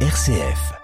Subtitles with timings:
[0.00, 0.76] RCF.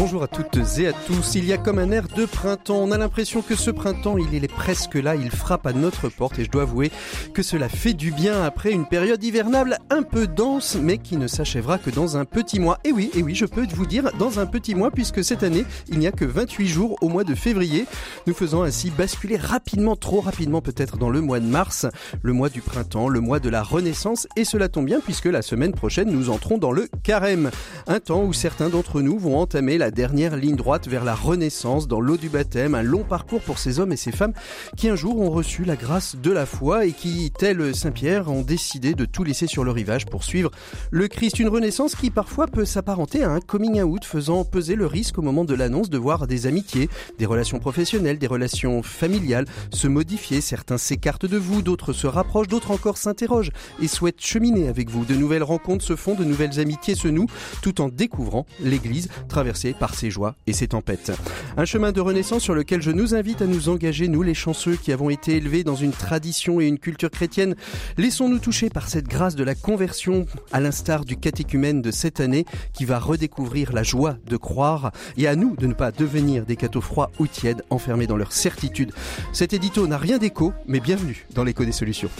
[0.00, 1.34] Bonjour à toutes et à tous.
[1.34, 2.78] Il y a comme un air de printemps.
[2.78, 6.38] On a l'impression que ce printemps, il est presque là, il frappe à notre porte
[6.38, 6.90] et je dois avouer
[7.34, 11.26] que cela fait du bien après une période hivernale un peu dense, mais qui ne
[11.26, 12.78] s'achèvera que dans un petit mois.
[12.82, 15.66] Et oui, et oui, je peux vous dire dans un petit mois puisque cette année,
[15.90, 17.84] il n'y a que 28 jours au mois de février,
[18.26, 21.86] nous faisant ainsi basculer rapidement, trop rapidement peut-être dans le mois de mars,
[22.22, 25.42] le mois du printemps, le mois de la renaissance et cela tombe bien puisque la
[25.42, 27.50] semaine prochaine, nous entrons dans le carême,
[27.86, 31.88] un temps où certains d'entre nous vont entamer la dernière ligne droite vers la renaissance
[31.88, 34.32] dans l'eau du baptême, un long parcours pour ces hommes et ces femmes
[34.76, 38.30] qui un jour ont reçu la grâce de la foi et qui, tel Saint Pierre,
[38.30, 40.50] ont décidé de tout laisser sur le rivage pour suivre
[40.90, 41.38] le Christ.
[41.38, 45.22] Une renaissance qui parfois peut s'apparenter à un coming out, faisant peser le risque au
[45.22, 50.40] moment de l'annonce de voir des amitiés, des relations professionnelles, des relations familiales se modifier.
[50.40, 55.04] Certains s'écartent de vous, d'autres se rapprochent, d'autres encore s'interrogent et souhaitent cheminer avec vous.
[55.04, 57.30] De nouvelles rencontres se font, de nouvelles amitiés se nouent,
[57.62, 61.10] tout en découvrant l'Église traversée par ses joies et ses tempêtes.
[61.56, 64.76] Un chemin de renaissance sur lequel je nous invite à nous engager, nous les chanceux
[64.76, 67.56] qui avons été élevés dans une tradition et une culture chrétienne.
[67.96, 72.44] Laissons-nous toucher par cette grâce de la conversion, à l'instar du catéchumène de cette année
[72.74, 76.56] qui va redécouvrir la joie de croire et à nous de ne pas devenir des
[76.56, 78.92] cathos froids ou tièdes enfermés dans leur certitude.
[79.32, 82.10] Cet édito n'a rien d'écho, mais bienvenue dans l'écho des solutions.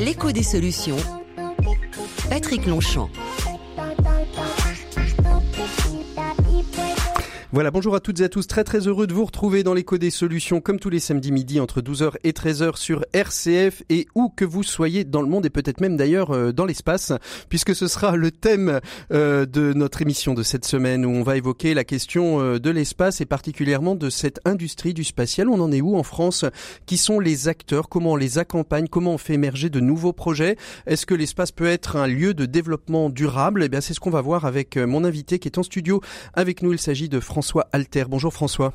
[0.00, 0.96] L'écho des solutions.
[2.30, 3.10] Patrick Longchamp.
[7.54, 8.46] Voilà, bonjour à toutes et à tous.
[8.46, 11.60] Très très heureux de vous retrouver dans l'écho des solutions comme tous les samedis midi
[11.60, 15.50] entre 12h et 13h sur RCF et où que vous soyez dans le monde et
[15.50, 17.12] peut-être même d'ailleurs euh, dans l'espace
[17.50, 18.80] puisque ce sera le thème
[19.12, 22.70] euh, de notre émission de cette semaine où on va évoquer la question euh, de
[22.70, 25.50] l'espace et particulièrement de cette industrie du spatial.
[25.50, 26.46] On en est où en France?
[26.86, 27.90] Qui sont les acteurs?
[27.90, 28.88] Comment on les accompagne?
[28.88, 30.56] Comment on fait émerger de nouveaux projets?
[30.86, 33.62] Est-ce que l'espace peut être un lieu de développement durable?
[33.62, 36.00] Eh bien, c'est ce qu'on va voir avec mon invité qui est en studio
[36.32, 36.72] avec nous.
[36.72, 38.04] Il s'agit de France François Alter.
[38.08, 38.72] Bonjour François.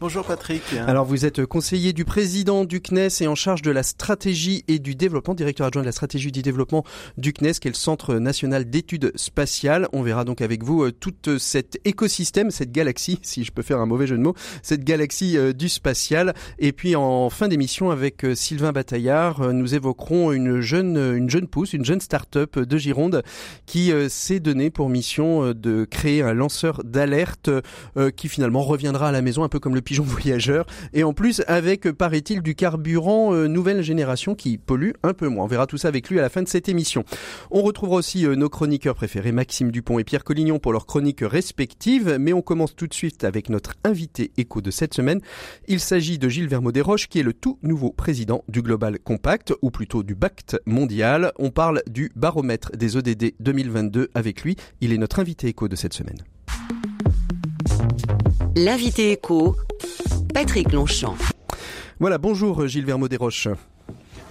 [0.00, 0.62] Bonjour Patrick.
[0.86, 4.78] Alors vous êtes conseiller du président du CNES et en charge de la stratégie et
[4.78, 6.84] du développement, directeur adjoint de la stratégie du développement
[7.18, 9.88] du CNES, qui est le Centre national d'études spatiales.
[9.92, 13.78] On verra donc avec vous euh, tout cet écosystème, cette galaxie, si je peux faire
[13.78, 16.32] un mauvais jeu de mots, cette galaxie euh, du spatial.
[16.58, 21.46] Et puis en fin d'émission avec euh, Sylvain Bataillard, nous évoquerons une jeune, une jeune
[21.46, 23.22] pousse, une jeune start-up de Gironde
[23.66, 27.50] qui s'est donné pour mission de créer un lanceur d'alerte
[28.16, 30.66] qui finalement reviendra à la maison un peu comme le pigeon voyageur.
[30.92, 35.44] Et en plus, avec, paraît-il, du carburant euh, nouvelle génération qui pollue un peu moins.
[35.44, 37.04] On verra tout ça avec lui à la fin de cette émission.
[37.50, 41.22] On retrouvera aussi euh, nos chroniqueurs préférés, Maxime Dupont et Pierre Collignon, pour leurs chroniques
[41.22, 42.18] respectives.
[42.20, 45.20] Mais on commence tout de suite avec notre invité écho de cette semaine.
[45.66, 49.52] Il s'agit de Gilles Vermeau desroches qui est le tout nouveau président du Global Compact,
[49.60, 51.32] ou plutôt du BACT mondial.
[51.40, 54.54] On parle du baromètre des ODD 2022 avec lui.
[54.80, 56.18] Il est notre invité écho de cette semaine.
[58.56, 59.56] L'invité écho,
[60.32, 61.16] Patrick Longchamp.
[61.98, 63.48] Voilà, bonjour Gilles Vermeau desroches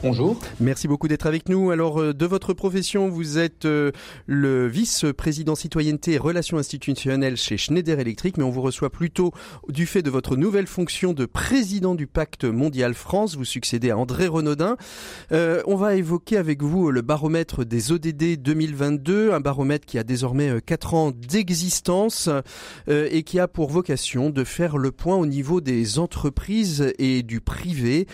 [0.01, 0.39] Bonjour.
[0.61, 1.71] Merci beaucoup d'être avec nous.
[1.71, 3.91] Alors, euh, de votre profession, vous êtes euh,
[4.27, 9.33] le vice-président citoyenneté et relations institutionnelles chez Schneider Electric, mais on vous reçoit plutôt
[9.67, 13.35] du fait de votre nouvelle fonction de président du pacte mondial France.
[13.35, 14.77] Vous succédez à André Renaudin.
[15.33, 20.05] Euh, on va évoquer avec vous le baromètre des ODD 2022, un baromètre qui a
[20.05, 22.29] désormais 4 ans d'existence
[22.87, 27.41] et qui a pour vocation de faire le point au niveau des entreprises et du
[27.41, 28.07] privé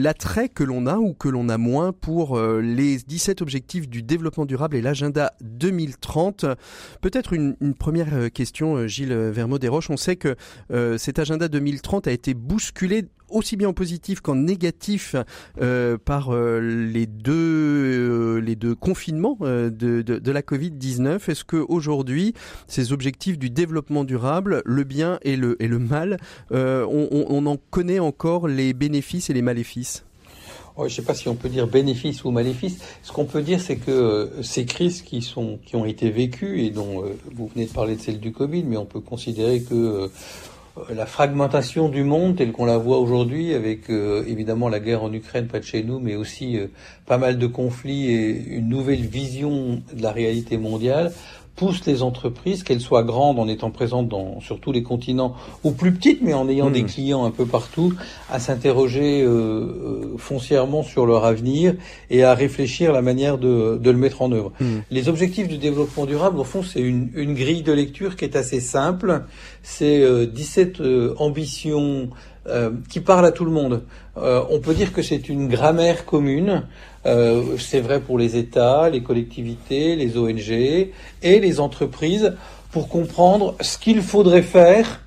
[0.00, 4.02] l'attrait que l'on a ou que l'on a moins pour euh, les 17 objectifs du
[4.02, 6.46] développement durable et l'agenda 2030.
[7.00, 9.90] Peut-être une, première euh, question, euh, Gilles Vermeau-Desroches.
[9.90, 10.36] On sait que
[10.98, 15.16] cet agenda 2030 a été bousculé aussi bien en positif qu'en négatif
[16.04, 21.28] par les deux les deux confinements de, la Covid 19.
[21.28, 22.34] Est-ce que aujourd'hui
[22.66, 26.18] ces objectifs du développement durable, le bien et le et le mal,
[26.50, 30.04] on, on en connaît encore les bénéfices et les maléfices?
[30.78, 32.78] Je ne sais pas si on peut dire bénéfice ou maléfice.
[33.02, 36.62] Ce qu'on peut dire, c'est que euh, ces crises qui sont qui ont été vécues
[36.62, 39.60] et dont euh, vous venez de parler de celle du Covid, mais on peut considérer
[39.60, 40.08] que euh,
[40.94, 45.46] la fragmentation du monde telle qu'on la voit aujourd'hui, avec évidemment la guerre en Ukraine
[45.46, 46.58] près de chez nous, mais aussi
[47.06, 51.12] pas mal de conflits et une nouvelle vision de la réalité mondiale,
[51.60, 55.72] pousse les entreprises, qu'elles soient grandes en étant présentes dans, sur tous les continents, ou
[55.72, 56.86] plus petites, mais en ayant des mmh.
[56.86, 57.92] clients un peu partout,
[58.30, 61.74] à s'interroger euh, euh, foncièrement sur leur avenir
[62.08, 64.52] et à réfléchir à la manière de, de le mettre en œuvre.
[64.58, 64.64] Mmh.
[64.90, 68.36] Les objectifs du développement durable, au fond, c'est une, une, grille de lecture qui est
[68.36, 69.24] assez simple.
[69.62, 72.08] C'est euh, 17 euh, ambitions
[72.46, 73.82] euh, qui parlent à tout le monde.
[74.16, 76.64] on peut dire que c'est une grammaire commune
[77.06, 80.92] euh, c'est vrai pour les États, les collectivités, les ONG et
[81.22, 82.34] les entreprises
[82.72, 85.00] pour comprendre ce qu'il faudrait faire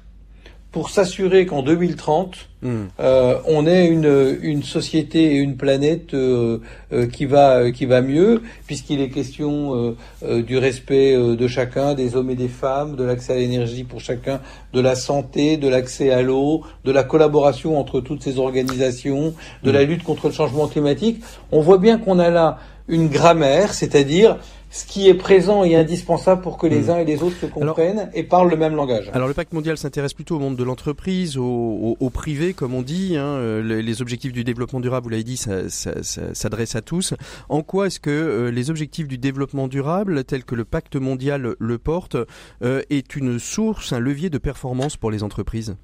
[0.74, 2.86] pour s'assurer qu'en 2030, hmm.
[3.00, 6.58] euh, on ait une, une société et une planète euh,
[6.92, 12.32] euh, qui va qui va mieux, puisqu'il est question du respect de chacun, des hommes
[12.32, 14.42] et des femmes, de l'accès à l'énergie pour chacun,
[14.74, 19.70] de la santé, de l'accès à l'eau, de la collaboration entre toutes ces organisations, de
[19.70, 19.74] hmm.
[19.74, 21.22] la lutte contre le changement climatique.
[21.52, 24.38] On voit bien qu'on a là une grammaire, c'est-à-dire
[24.74, 26.90] ce qui est présent et indispensable pour que les hmm.
[26.90, 29.12] uns et les autres se comprennent et parlent le même langage.
[29.14, 32.82] Alors le pacte mondial s'intéresse plutôt au monde de l'entreprise, au, au, privé comme on
[32.82, 33.16] dit.
[33.16, 33.24] Hein.
[33.24, 37.14] Euh, les, objectifs du développement durable, vous l'avez dit, ça, ça, ça s'adresse à tous.
[37.50, 41.56] En quoi est-ce que euh, les objectifs du développement durable, tels que le pacte mondial
[41.60, 42.18] le porte,
[42.64, 45.76] euh, est une source, un levier de performance pour les entreprises?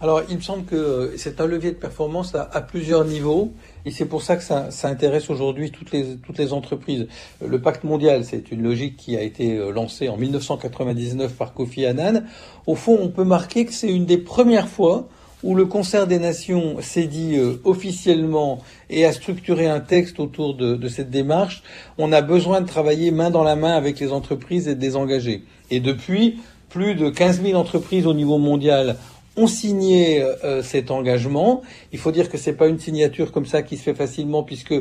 [0.00, 3.52] Alors, il me semble que c'est un levier de performance à, à plusieurs niveaux,
[3.84, 7.08] et c'est pour ça que ça, ça intéresse aujourd'hui toutes les, toutes les entreprises.
[7.44, 11.84] Le pacte mondial, c'est une logique qui a été euh, lancée en 1999 par Kofi
[11.84, 12.22] Annan.
[12.68, 15.08] Au fond, on peut marquer que c'est une des premières fois
[15.42, 18.60] où le concert des nations s'est dit euh, officiellement
[18.90, 21.64] et a structuré un texte autour de, de, cette démarche,
[21.96, 24.94] on a besoin de travailler main dans la main avec les entreprises et de les
[24.94, 25.42] engager.
[25.70, 28.96] Et depuis, plus de 15 000 entreprises au niveau mondial
[29.38, 31.62] ont signé euh, cet engagement.
[31.92, 34.74] Il faut dire que c'est pas une signature comme ça qui se fait facilement puisque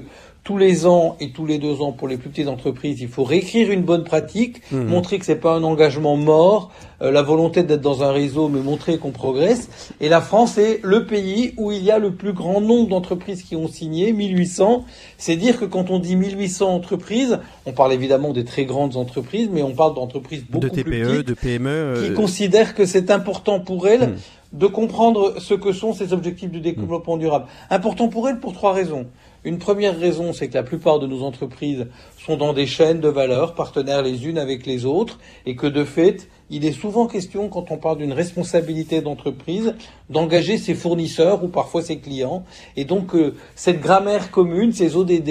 [0.48, 3.26] tous les ans et tous les deux ans pour les plus petites entreprises, il faut
[3.26, 4.84] réécrire une bonne pratique, mmh.
[4.84, 6.72] montrer que c'est pas un engagement mort,
[7.02, 9.70] euh, la volonté d'être dans un réseau, mais montrer qu'on progresse.
[10.00, 13.44] Et la France est le pays où il y a le plus grand nombre d'entreprises
[13.44, 14.86] qui ont signé, 1800.
[15.18, 19.50] C'est dire que quand on dit 1800 entreprises, on parle évidemment des très grandes entreprises,
[19.52, 22.86] mais on parle d'entreprises beaucoup de TPE, plus petites, de PME, qui euh, considèrent que
[22.86, 24.12] c'est important pour elles.
[24.12, 24.16] Mmh
[24.54, 27.46] de comprendre ce que sont ces objectifs du développement durable.
[27.70, 29.08] Important pour elles pour trois raisons.
[29.44, 31.88] Une première raison, c'est que la plupart de nos entreprises
[32.28, 35.86] sont dans des chaînes de valeur, partenaires les unes avec les autres, et que de
[35.86, 39.76] fait, il est souvent question, quand on parle d'une responsabilité d'entreprise,
[40.10, 42.44] d'engager ses fournisseurs ou parfois ses clients.
[42.78, 45.30] Et donc, euh, cette grammaire commune, ces ODD,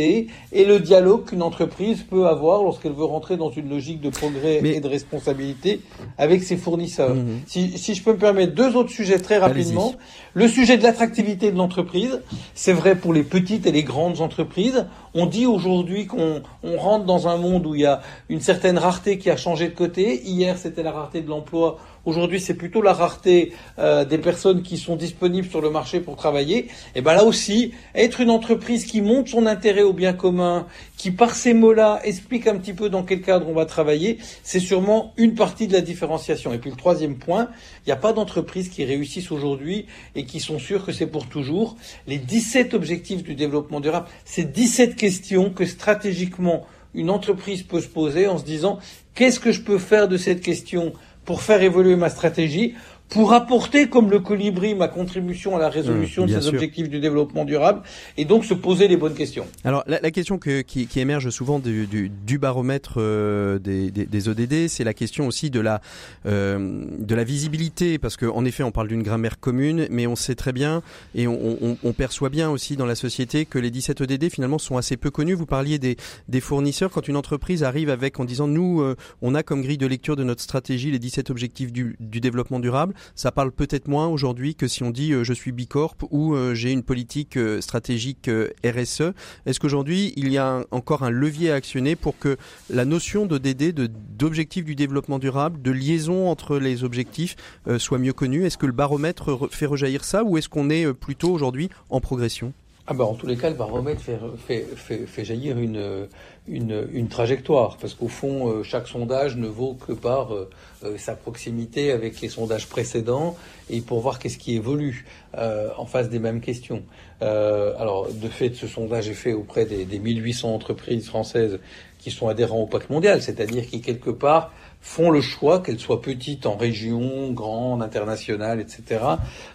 [0.53, 4.61] et le dialogue qu'une entreprise peut avoir lorsqu'elle veut rentrer dans une logique de progrès
[4.65, 5.81] et de responsabilité
[6.19, 7.15] avec ses fournisseurs.
[7.15, 7.41] Mhm.
[7.47, 9.95] si, si, je peux me permettre deux autres sujets très rapidement.
[10.35, 12.21] Le sujet de l'attractivité de l'entreprise,
[12.55, 14.85] c'est vrai pour les petites et les grandes entreprises.
[15.19, 18.77] On dit aujourd'hui qu'on on rentre dans un monde où il y a une certaine
[18.77, 20.23] rareté qui a changé de côté.
[20.23, 21.79] Hier, c'était la rareté de l'emploi.
[22.07, 26.15] Aujourd'hui, c'est plutôt la rareté euh, des personnes qui sont disponibles sur le marché pour
[26.15, 26.69] travailler.
[26.95, 31.11] Et ben là aussi, être une entreprise qui montre son intérêt au bien commun, qui
[31.11, 35.15] par ces mots-là explique un petit peu dans quel cadre on va travailler, c'est sûrement
[35.17, 36.55] une partie de la différenciation.
[36.55, 37.49] Et puis le troisième point,
[37.85, 41.27] il n'y a pas d'entreprises qui réussissent aujourd'hui et qui sont sûres que c'est pour
[41.27, 41.75] toujours.
[42.07, 47.89] Les 17 objectifs du développement durable, c'est 17 questions que stratégiquement une entreprise peut se
[47.89, 48.79] poser en se disant
[49.15, 50.93] qu'est-ce que je peux faire de cette question
[51.27, 52.75] pour faire évoluer ma stratégie
[53.09, 56.99] pour apporter comme le colibri ma contribution à la résolution mmh, de ces objectifs du
[56.99, 57.83] développement durable
[58.17, 59.47] et donc se poser les bonnes questions.
[59.65, 63.91] Alors la, la question que, qui, qui, émerge souvent du, du, du baromètre euh, des,
[63.91, 65.81] des, des, ODD, c'est la question aussi de la
[66.27, 70.35] euh, de la visibilité parce qu'en effet on parle d'une grammaire commune, mais on sait
[70.35, 70.83] très bien
[71.15, 74.59] et on, on, on, perçoit bien aussi dans la société que les 17 ODD finalement
[74.59, 75.35] sont assez peu connus.
[75.35, 75.97] Vous parliez des,
[76.29, 79.79] des fournisseurs quand une entreprise arrive avec en disant nous euh, on a comme grille
[79.79, 83.89] de lecture de notre stratégie les 17 objectifs du, du développement durable ça parle peut-être
[83.89, 87.37] moins aujourd'hui que si on dit euh, je suis Bicorp ou euh, j'ai une politique
[87.37, 88.31] euh, stratégique
[88.65, 89.13] RSE.
[89.47, 92.37] Est-ce qu'aujourd'hui il y a encore un levier à actionner pour que
[92.71, 97.37] la notion de DD, d'objectif du développement durable, de liaison entre les objectifs
[97.79, 101.33] soit mieux connue Est-ce que le baromètre fait rejaillir ça ou est-ce qu'on est plutôt
[101.33, 102.53] aujourd'hui en progression?
[102.89, 108.49] Ah ben, en tous les cas, le baromètre fait, jaillir une, trajectoire, parce qu'au fond,
[108.49, 110.49] euh, chaque sondage ne vaut que par euh,
[110.85, 113.37] euh, sa proximité avec les sondages précédents
[113.71, 116.83] et pour voir qu'est-ce qui évolue en face des mêmes questions.
[117.21, 121.59] alors, de fait, ce sondage est fait auprès des, des 1800 entreprises françaises
[121.99, 124.53] qui sont adhérents au pacte mondial, c'est-à-dire qui, quelque part,
[124.87, 129.05] font le choix, qu'elles soient petites en région, grandes, internationales, etc.,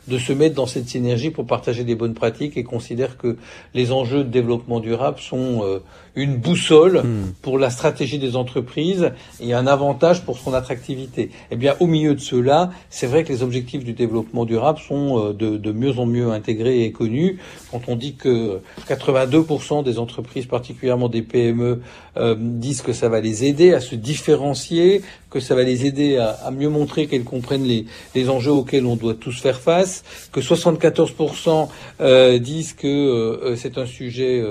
[0.10, 3.38] de se mettre dans cette synergie pour partager des bonnes pratiques et considèrent que
[3.74, 5.80] les enjeux de développement durable sont euh,
[6.15, 7.34] une boussole hmm.
[7.41, 11.32] pour la stratégie des entreprises et un avantage pour son attractivité.
[11.51, 15.18] Eh bien, au milieu de cela, c'est vrai que les objectifs du développement durable sont
[15.18, 17.38] euh, de, de mieux en mieux intégrés et connus.
[17.72, 21.82] Quand on dit que 82% des entreprises, particulièrement des PME,
[22.18, 26.18] euh, disent que ça va les aider à se différencier, que ça va les aider
[26.18, 30.03] à, à mieux montrer qu'elles comprennent les, les, enjeux auxquels on doit tous faire face,
[30.34, 31.70] que 74%
[32.01, 34.44] euh, disent que euh, c'est un sujet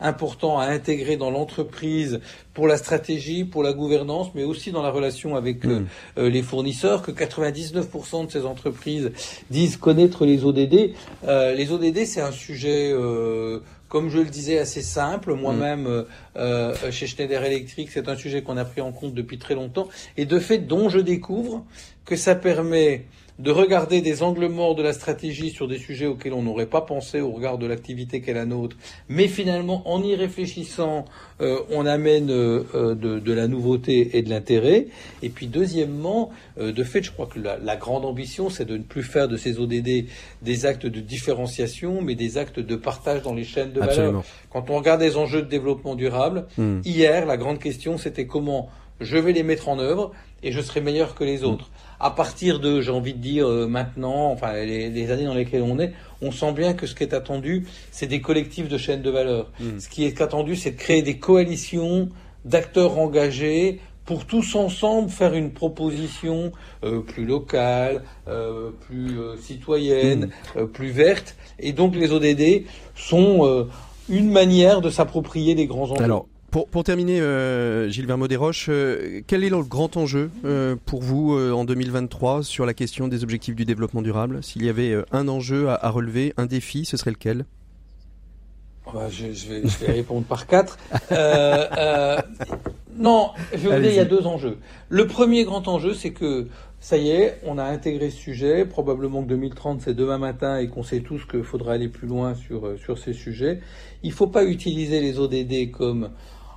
[0.00, 2.20] important à intégrer dans l'entreprise
[2.54, 5.84] pour la stratégie, pour la gouvernance, mais aussi dans la relation avec mmh.
[6.16, 9.12] les fournisseurs, que 99% de ces entreprises
[9.50, 10.92] disent connaître les ODD.
[11.22, 12.92] les ODD, c'est un sujet
[13.88, 15.34] comme je le disais, assez simple.
[15.34, 15.86] Moi-même, mm.
[15.86, 16.04] euh,
[16.36, 19.88] euh, chez Schneider Electric, c'est un sujet qu'on a pris en compte depuis très longtemps.
[20.16, 21.64] Et de fait, dont je découvre
[22.04, 23.06] que ça permet
[23.38, 26.80] de regarder des angles morts de la stratégie sur des sujets auxquels on n'aurait pas
[26.80, 28.76] pensé au regard de l'activité qu'est la nôtre,
[29.08, 31.04] mais finalement en y réfléchissant,
[31.40, 34.88] euh, on amène euh, euh, de, la nouveauté et de l'intérêt.
[35.22, 39.04] Et puis deuxièmement, de fait, je crois que la, grande ambition, c'est de ne plus
[39.04, 40.06] faire de ces ODD
[40.42, 44.24] des actes de différenciation, mais des actes de partage dans les chaînes de valeur.
[44.50, 46.80] Quand on regarde les enjeux de développement durable, hmm.
[46.84, 48.68] hier, la grande question, c'était comment
[49.00, 51.70] je vais les mettre en œuvre et je serai meilleur que les autres.
[52.00, 55.78] À partir de, j'ai envie de dire euh, maintenant, enfin les, années dans lesquelles on
[55.78, 59.10] est, on sent bien que ce qui est attendu, c'est des collectifs de chaînes de
[59.10, 59.50] valeur.
[59.58, 59.78] Hmm.
[59.78, 62.08] Ce qui est attendu, c'est de créer des coalitions
[62.44, 66.52] d'acteurs engagés pour tous ensemble faire une proposition
[66.84, 70.66] euh, plus locale, euh, plus citoyenne, hmm.
[70.66, 71.36] plus verte.
[71.58, 72.64] Et donc les ODD
[72.94, 73.68] sont
[74.08, 76.22] une manière de s'approprier les grands enjeux.
[76.50, 81.02] Pour, pour terminer, euh, Gilles Vermeau Roches, euh, quel est le grand enjeu euh, pour
[81.02, 84.42] vous euh, en 2023 sur la question des objectifs du développement durable?
[84.42, 87.44] S'il y avait un enjeu à, à, relever, un défi, ce serait lequel?
[88.86, 90.78] Oh, bah, je, je, vais, je, vais, répondre par quatre.
[92.96, 94.56] non, je vais vous dire, il y a deux enjeux.
[94.88, 96.48] Le premier grand enjeu, c'est que
[96.80, 98.64] ça y est, on a intégré ce sujet.
[98.64, 102.34] Probablement que 2030, c'est demain matin et qu'on sait tous qu'il faudra aller plus loin
[102.34, 103.60] sur, sur ces sujets.
[104.02, 106.08] Il ne faut pas utiliser les ODD comme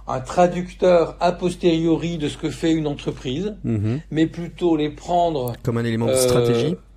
[0.07, 4.01] un traducteur a posteriori de ce que fait une entreprise, mhm.
[4.11, 6.90] mais plutôt les prendre comme un élément de stratégie euh,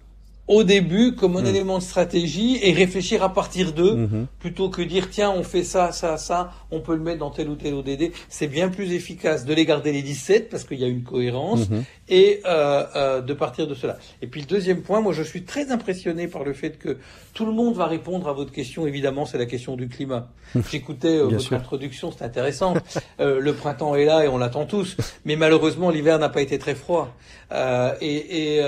[0.46, 1.46] au début comme un mm.
[1.46, 4.26] élément de stratégie et réfléchir à partir d'eux mm-hmm.
[4.38, 7.48] plutôt que dire tiens on fait ça ça ça on peut le mettre dans tel
[7.48, 10.84] ou tel ODD c'est bien plus efficace de les garder les 17 parce qu'il y
[10.84, 11.82] a une cohérence mm-hmm.
[12.10, 13.96] et euh, euh, de partir de cela.
[14.20, 16.98] Et puis le deuxième point moi je suis très impressionné par le fait que
[17.32, 18.86] tout le monde va répondre à votre question.
[18.86, 20.28] Évidemment c'est la question du climat.
[20.70, 22.74] J'écoutais euh, votre introduction c'est intéressant.
[23.20, 24.96] Euh, le printemps est là et on l'attend tous.
[25.24, 27.14] Mais malheureusement l'hiver n'a pas été très froid.
[27.52, 28.62] Euh, et, et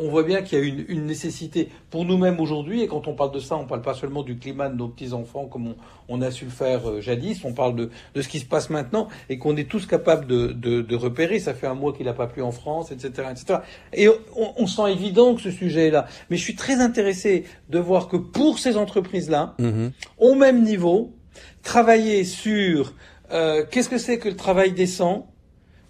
[0.00, 2.82] on voit bien qu'il y a une une, nécessité pour nous-mêmes aujourd'hui.
[2.82, 4.88] Et quand on parle de ça, on ne parle pas seulement du climat de nos
[4.88, 5.74] petits-enfants comme
[6.08, 9.08] on, a su le faire euh, jadis, on parle de, ce qui se passe maintenant
[9.28, 11.38] et qu'on est tous capables de, repérer.
[11.38, 13.28] Ça fait un mois qu'il n'a pas plu en France, etc.
[13.30, 13.60] etc.
[13.92, 16.06] Et on, sent évident que ce sujet est là.
[16.28, 19.90] Mais je suis très intéressé de voir que pour ces entreprises-là, mm-hmm.
[20.18, 21.12] au même niveau,
[21.62, 22.94] travailler sur
[23.32, 25.26] euh, qu'est-ce que c'est que le travail décent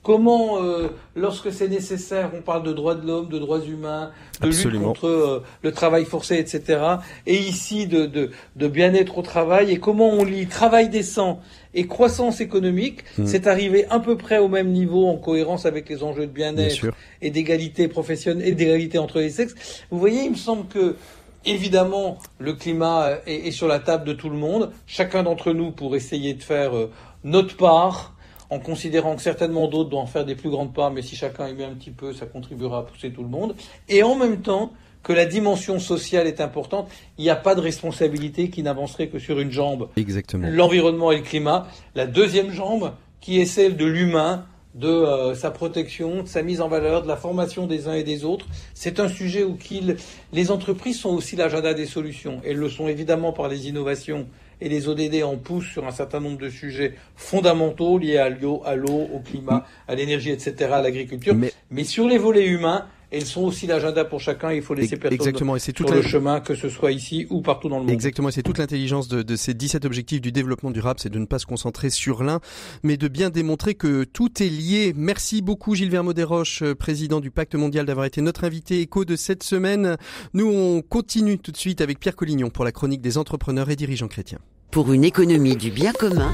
[0.02, 4.48] Comment, euh, lorsque c'est nécessaire, on parle de droits de l'homme, de droits humains, de
[4.48, 6.80] lutte contre euh, le travail forcé, etc.
[7.26, 9.70] Et ici, de, de, de bien-être au travail.
[9.70, 11.40] Et comment on lit travail décent
[11.74, 13.26] et croissance économique, hmm.
[13.26, 16.86] c'est arrivé à peu près au même niveau en cohérence avec les enjeux de bien-être
[17.20, 19.84] et d'égalité professionnelle et d'égalité entre les sexes.
[19.90, 20.96] Vous voyez, il me semble que
[21.46, 24.72] Évidemment, le climat est, est, sur la table de tout le monde.
[24.86, 26.90] Chacun d'entre nous pour essayer de faire euh,
[27.24, 28.14] notre part
[28.50, 31.48] en considérant que certainement d'autres doivent en faire des plus grandes parts, mais si chacun
[31.48, 33.54] y met un petit peu, ça contribuera à pousser tout le monde.
[33.88, 37.60] Et en même temps, que la dimension sociale est importante, il n'y a pas de
[37.60, 39.88] responsabilité qui n'avancerait que sur une jambe.
[39.96, 40.48] Exactement.
[40.50, 41.68] L'environnement et le climat.
[41.94, 46.60] La deuxième jambe, qui est celle de l'humain, de euh, sa protection, de sa mise
[46.60, 48.46] en valeur, de la formation des uns et des autres.
[48.74, 49.58] C'est un sujet où
[50.32, 52.40] les entreprises sont aussi l'agenda des solutions.
[52.44, 54.26] Elles le sont évidemment par les innovations
[54.60, 58.62] et les ODD en poussent sur un certain nombre de sujets fondamentaux liés à l'eau,
[58.64, 61.34] à l'eau, au climat, à l'énergie, etc., à l'agriculture.
[61.70, 64.52] Mais, sur les volets humains, elles sont aussi l'agenda pour chacun.
[64.52, 65.56] Il faut laisser personne Exactement.
[65.56, 67.90] Et c'est tout le chemin, que ce soit ici ou partout dans le monde.
[67.90, 68.30] Exactement.
[68.30, 71.40] C'est toute l'intelligence de, de, ces 17 objectifs du développement durable, c'est de ne pas
[71.40, 72.40] se concentrer sur l'un,
[72.84, 74.92] mais de bien démontrer que tout est lié.
[74.96, 79.16] Merci beaucoup Gilles Vermeau Desroches, président du Pacte mondial, d'avoir été notre invité écho de
[79.16, 79.96] cette semaine.
[80.32, 83.76] Nous, on continue tout de suite avec Pierre Collignon pour la chronique des entrepreneurs et
[83.76, 84.38] dirigeants chrétiens.
[84.70, 86.32] Pour une économie du bien commun,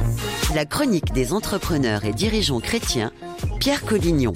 [0.55, 3.11] la chronique des entrepreneurs et dirigeants chrétiens,
[3.59, 4.35] Pierre Collignon.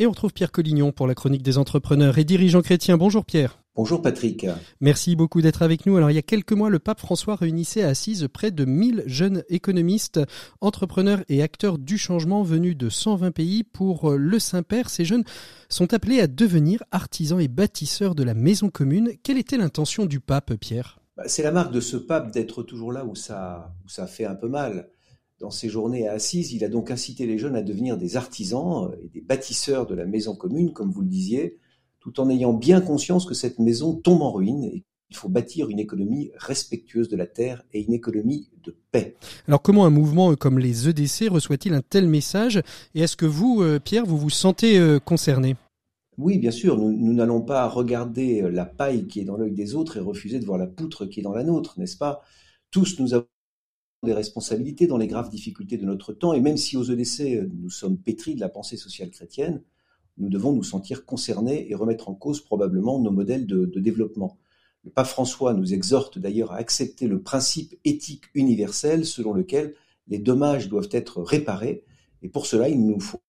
[0.00, 2.96] Et on retrouve Pierre Collignon pour la chronique des entrepreneurs et dirigeants chrétiens.
[2.96, 3.60] Bonjour Pierre.
[3.76, 4.46] Bonjour Patrick.
[4.80, 5.96] Merci beaucoup d'être avec nous.
[5.96, 9.04] Alors il y a quelques mois, le pape François réunissait à Assise près de 1000
[9.06, 10.20] jeunes économistes,
[10.60, 14.90] entrepreneurs et acteurs du changement venus de 120 pays pour euh, le Saint-Père.
[14.90, 15.24] Ces jeunes
[15.68, 19.12] sont appelés à devenir artisans et bâtisseurs de la maison commune.
[19.22, 20.98] Quelle était l'intention du pape Pierre?
[21.26, 23.72] C'est la marque de ce pape d'être toujours là où ça,
[24.08, 24.90] fait un peu mal.
[25.40, 28.90] Dans ses journées à Assise, il a donc incité les jeunes à devenir des artisans
[29.02, 31.58] et des bâtisseurs de la maison commune, comme vous le disiez,
[32.00, 35.68] tout en ayant bien conscience que cette maison tombe en ruine et qu'il faut bâtir
[35.70, 39.16] une économie respectueuse de la terre et une économie de paix.
[39.46, 42.60] Alors comment un mouvement comme les EDC reçoit-il un tel message?
[42.94, 45.56] Et est-ce que vous, euh, Pierre, vous vous sentez euh, concerné?
[46.18, 49.74] Oui, bien sûr, nous n'allons pas regarder euh, la paille qui est dans l'œil des
[49.74, 52.22] autres et refuser de voir la poutre qui est dans la nôtre, n'est-ce pas?
[52.70, 53.26] Tous nous avons
[54.04, 57.70] des responsabilités dans les graves difficultés de notre temps, et même si aux EDC nous
[57.70, 59.62] sommes pétris de la pensée sociale chrétienne,
[60.18, 64.38] nous devons nous sentir concernés et remettre en cause probablement nos modèles de, développement.
[64.84, 69.74] Le pape François nous exhorte d'ailleurs à accepter le principe éthique universel selon lequel
[70.06, 71.84] les dommages doivent être réparés,
[72.22, 73.20] et pour cela il nous faut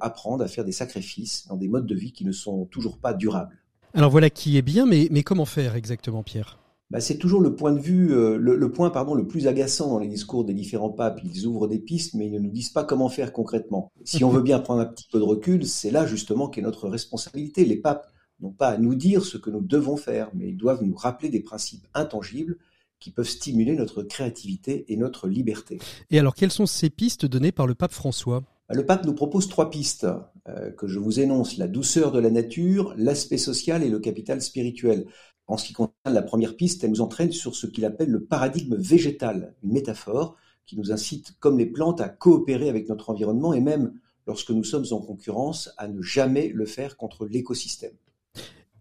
[0.00, 3.14] apprendre à faire des sacrifices dans des modes de vie qui ne sont toujours pas
[3.14, 3.56] durables.
[3.92, 6.58] Alors voilà qui est bien, mais, mais comment faire exactement, Pierre?
[6.90, 9.98] Bah, c'est toujours le point de vue, euh, le, point pardon le plus agaçant dans
[9.98, 11.20] les discours des différents papes.
[11.24, 13.90] Ils ouvrent des pistes, mais ils ne nous disent pas comment faire concrètement.
[14.04, 16.88] Si on veut bien prendre un petit peu de recul, c'est là justement qu'est notre
[16.88, 17.64] responsabilité.
[17.64, 18.06] Les papes
[18.40, 21.30] n'ont pas à nous dire ce que nous devons faire, mais ils doivent nous rappeler
[21.30, 22.58] des principes intangibles
[23.00, 25.78] qui peuvent stimuler notre créativité et notre liberté.
[26.10, 28.42] Et alors, quelles sont ces pistes données par le pape François?
[28.70, 30.06] Le pape nous propose trois pistes
[30.48, 34.40] euh, que je vous énonce la douceur de la nature, l'aspect social et le capital
[34.40, 35.06] spirituel.
[35.46, 38.24] En ce qui concerne la première piste, elle nous entraîne sur ce qu'il appelle le
[38.24, 43.52] paradigme végétal, une métaphore qui nous incite, comme les plantes, à coopérer avec notre environnement
[43.52, 43.92] et même,
[44.26, 47.92] lorsque nous sommes en concurrence, à ne jamais le faire contre l'écosystème.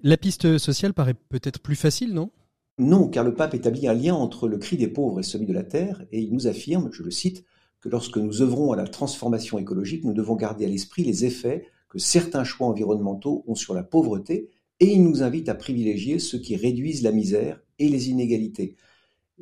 [0.02, 2.32] La piste sociale paraît peut-être plus facile, non?
[2.80, 5.54] Non, car le pape établit un lien entre le cri des pauvres et celui de
[5.54, 7.46] la terre, et il nous affirme, je le cite,
[7.84, 11.68] que lorsque nous œuvrons à la transformation écologique, nous devons garder à l'esprit les effets
[11.90, 14.50] que certains choix environnementaux ont sur la pauvreté
[14.80, 18.78] et il nous invite à privilégier ceux qui réduisent la misère et les inégalités.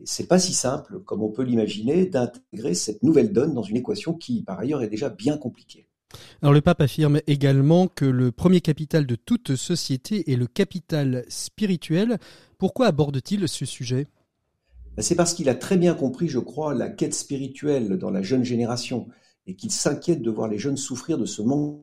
[0.05, 4.15] C'est pas si simple, comme on peut l'imaginer, d'intégrer cette nouvelle donne dans une équation
[4.15, 5.87] qui, par ailleurs, est déjà bien compliquée.
[6.41, 11.25] Alors le pape affirme également que le premier capital de toute société est le capital
[11.29, 12.17] spirituel.
[12.57, 14.07] Pourquoi aborde-t-il ce sujet?
[14.97, 18.43] C'est parce qu'il a très bien compris, je crois, la quête spirituelle dans la jeune
[18.43, 19.07] génération
[19.47, 21.81] et qu'il s'inquiète de voir les jeunes souffrir de ce manque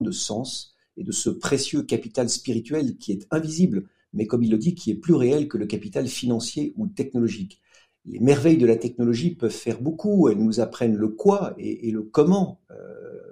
[0.00, 4.58] de sens et de ce précieux capital spirituel qui est invisible, mais comme il le
[4.58, 7.60] dit, qui est plus réel que le capital financier ou technologique.
[8.04, 12.02] Les merveilles de la technologie peuvent faire beaucoup, elles nous apprennent le quoi et, le
[12.02, 12.76] comment euh,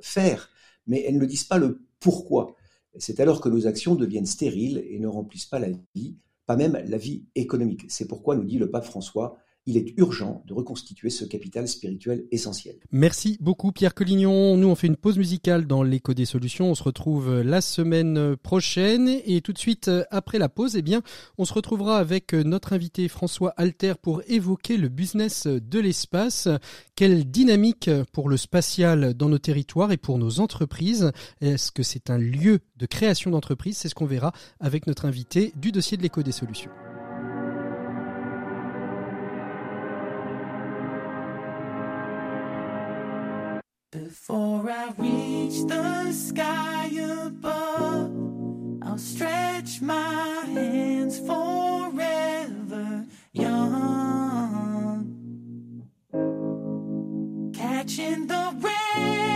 [0.00, 0.50] faire,
[0.86, 2.56] mais elles ne disent pas le pourquoi.
[2.96, 6.82] C'est alors que nos actions deviennent stériles et ne remplissent pas la vie, pas même
[6.86, 7.86] la vie économique.
[7.88, 12.24] C'est pourquoi nous dit le pape François, il est urgent de reconstituer ce capital spirituel
[12.30, 12.76] essentiel.
[12.90, 14.56] Merci beaucoup Pierre Collignon.
[14.56, 16.70] Nous on fait une pause musicale dans l'écho des solutions.
[16.70, 21.02] On se retrouve la semaine prochaine et tout de suite après la pause, eh bien,
[21.38, 26.48] on se retrouvera avec notre invité François Alter pour évoquer le business de l'espace.
[26.96, 31.12] Quelle dynamique pour le spatial dans nos territoires et pour nos entreprises.
[31.40, 33.76] Est-ce que c'est un lieu de création d'entreprise?
[33.76, 36.70] C'est ce qu'on verra avec notre invité du dossier de l'écho des solutions.
[44.14, 46.88] Before I reach the sky
[47.26, 48.12] above,
[48.80, 55.10] I'll stretch my hands forever young.
[57.54, 59.33] Catching the one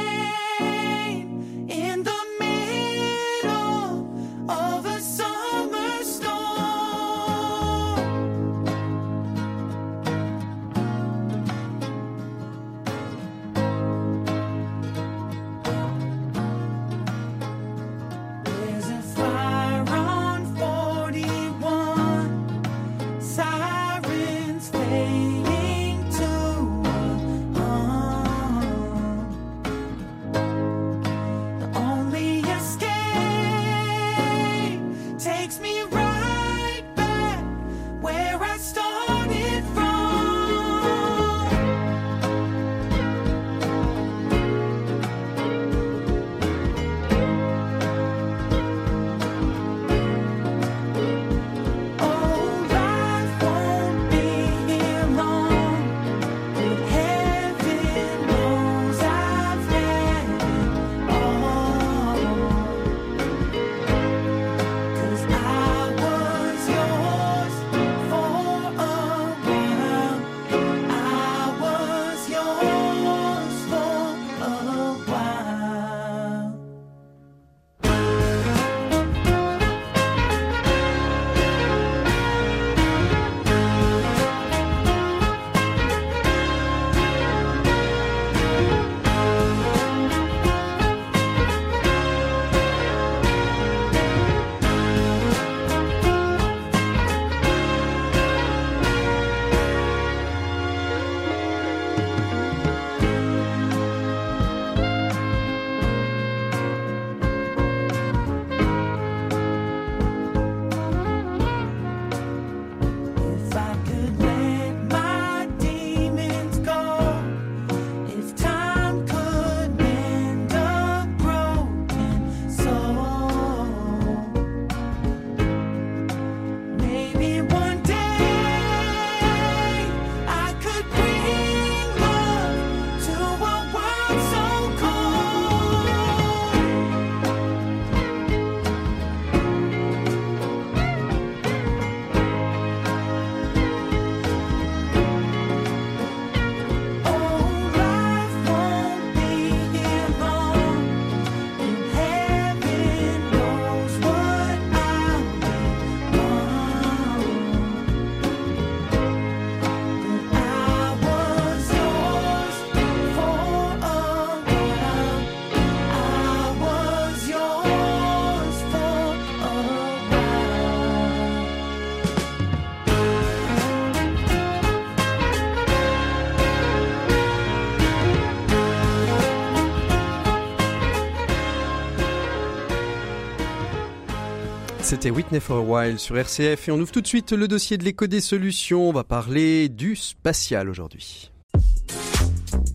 [185.00, 187.78] C'était Whitney for a While sur RCF et on ouvre tout de suite le dossier
[187.78, 188.88] de l'éco des solutions.
[188.88, 191.30] On va parler du spatial aujourd'hui.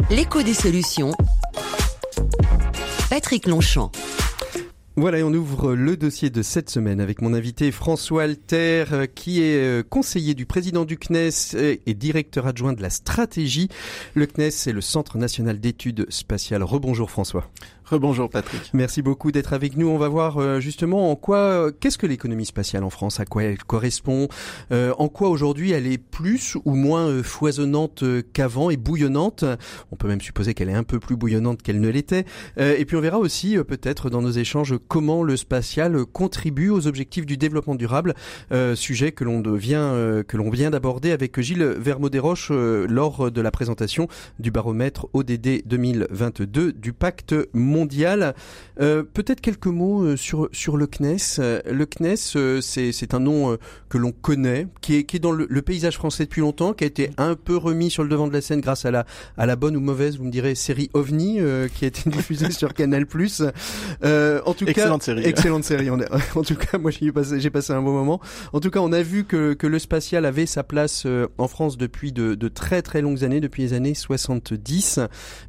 [0.10, 1.12] L'écho des solutions.
[3.10, 3.92] Patrick Longchamp.
[4.96, 9.06] Voilà, et on ouvre le dossier de cette semaine avec mon invité François Alter, euh,
[9.08, 13.70] qui est euh, conseiller du président du CNES et directeur adjoint de la stratégie.
[14.14, 16.62] Le CNES, c'est le Centre national d'études spatiales.
[16.62, 17.50] Rebonjour François.
[17.86, 18.72] Rebonjour Patrick.
[18.74, 19.88] Merci beaucoup d'être avec nous.
[19.88, 23.26] On va voir euh, justement en quoi, euh, qu'est-ce que l'économie spatiale en France, à
[23.26, 24.30] quoi elle correspond,
[24.72, 29.44] euh, en quoi aujourd'hui elle est plus ou moins foisonnante qu'avant et bouillonnante?
[29.92, 32.26] On peut même supposer qu'elle est un peu plus bouillonnante qu'elle ne l'était.
[32.58, 37.26] et puis on verra aussi peut-être dans nos échanges comment le spatial contribue aux objectifs
[37.26, 38.14] du développement durable,
[38.76, 44.08] sujet que l'on vient que l'on vient d'aborder avec Gilles Vermaudet-Roche lors de la présentation
[44.40, 47.73] du baromètre ODD 2022 du pacte mondial.
[48.82, 51.40] Euh, Peut-être quelques mots euh, sur sur le CNES.
[51.40, 53.58] Euh, le CNES, euh, c'est c'est un nom
[53.90, 56.84] que l'on connaît, qui est qui est dans le, le, paysage français depuis longtemps, qui
[56.84, 59.06] a été un peu remis sur le devant de la scène grâce à la
[59.38, 61.40] à la bonne ou mauvaise, vous me direz, série OVNI
[61.76, 63.04] qui a été diffusée sur Canal+.
[63.04, 65.26] en tout excellente cas, série.
[65.26, 65.90] Excellente série.
[65.90, 66.00] En,
[66.36, 68.20] en tout cas, moi j'ai passé j'ai passé un bon moment.
[68.54, 71.06] En tout cas, on a vu que que le spatial avait sa place
[71.38, 75.00] en France depuis de, de très très longues années, depuis les années 70.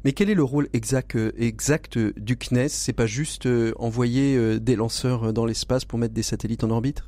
[0.03, 4.59] Mais quel est le rôle exact exact du CNES C'est pas juste euh, envoyer euh,
[4.59, 7.03] des lanceurs dans l'espace pour mettre des satellites en orbite?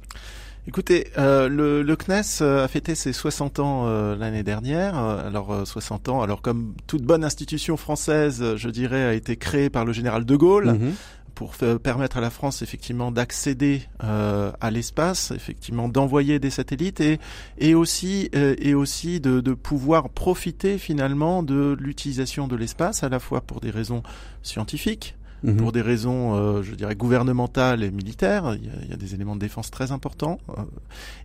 [0.67, 4.97] Écoutez, euh, le, le, CNES a fêté ses 60 ans l'année dernière.
[4.97, 9.85] Alors 60 ans, alors comme toute bonne institution française, je dirais, a été créée par
[9.85, 10.71] le général de Gaulle.
[10.71, 10.91] Mm-hmm
[11.37, 17.19] pour permettre à la France effectivement d'accéder euh, à l'espace, effectivement d'envoyer des satellites et
[17.59, 23.09] et aussi euh, et aussi de, de, pouvoir profiter finalement de l'utilisation de l'espace à
[23.09, 24.01] la fois pour des raisons
[24.41, 25.57] scientifiques, Mhm.
[25.57, 28.55] pour des raisons, euh, je dirais, gouvernementales et militaires.
[28.55, 30.39] Il y, a, il y, a, des éléments de défense très importants.
[30.49, 30.63] Euh,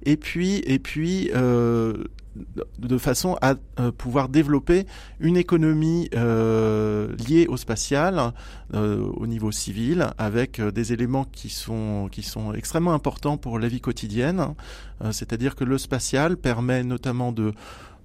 [0.04, 2.04] et puis, et puis, euh,
[2.78, 4.86] de façon à euh, pouvoir développer
[5.20, 8.32] une économie euh, liée au spatial
[8.74, 13.68] euh, au niveau civil avec des éléments qui sont qui sont extrêmement importants pour la
[13.68, 14.54] vie quotidienne.
[15.10, 17.52] C'est-à-dire que le spatial permet notamment de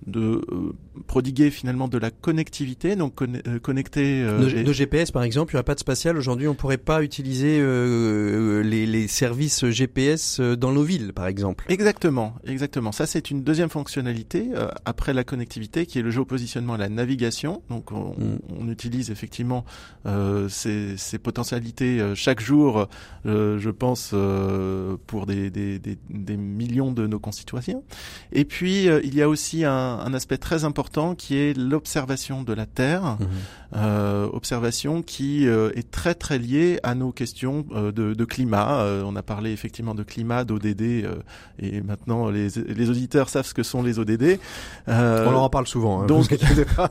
[0.06, 0.74] de euh,
[1.08, 5.52] prodiguer finalement de la connectivité, donc euh, connecter euh, de, GPS par exemple.
[5.52, 6.48] Il n'y aurait pas de spatial aujourd'hui.
[6.48, 7.58] On pourrait pas utiliser
[8.64, 11.66] les, les, services GPS dans nos villes, par exemple.
[11.70, 12.92] Exactement, exactement.
[12.92, 14.50] Ça c'est une deuxième fonctionnalité
[14.86, 17.62] après la connectivité, qui est le géopositionnement et la navigation.
[17.70, 18.40] Donc on, mm.
[18.60, 19.66] on utilise effectivement
[20.50, 22.88] ces, ces, potentialités chaque jour,
[23.26, 24.14] je pense,
[25.08, 27.82] pour des, des, des, des, millions de nos concitoyens.
[28.32, 32.54] Et puis il y a aussi un un, aspect très important qui est l'observation de
[32.54, 33.28] la Terre, mhm.
[33.76, 38.84] euh, observation qui euh, est très très liée à nos questions euh, de, de, climat.
[39.06, 40.82] On a parlé effectivement de climat, d'ODD,
[41.60, 44.40] et maintenant les, les, auditeurs savent ce que sont les ODD.
[44.88, 46.02] on leur en parle souvent.
[46.02, 46.36] Hein, donc,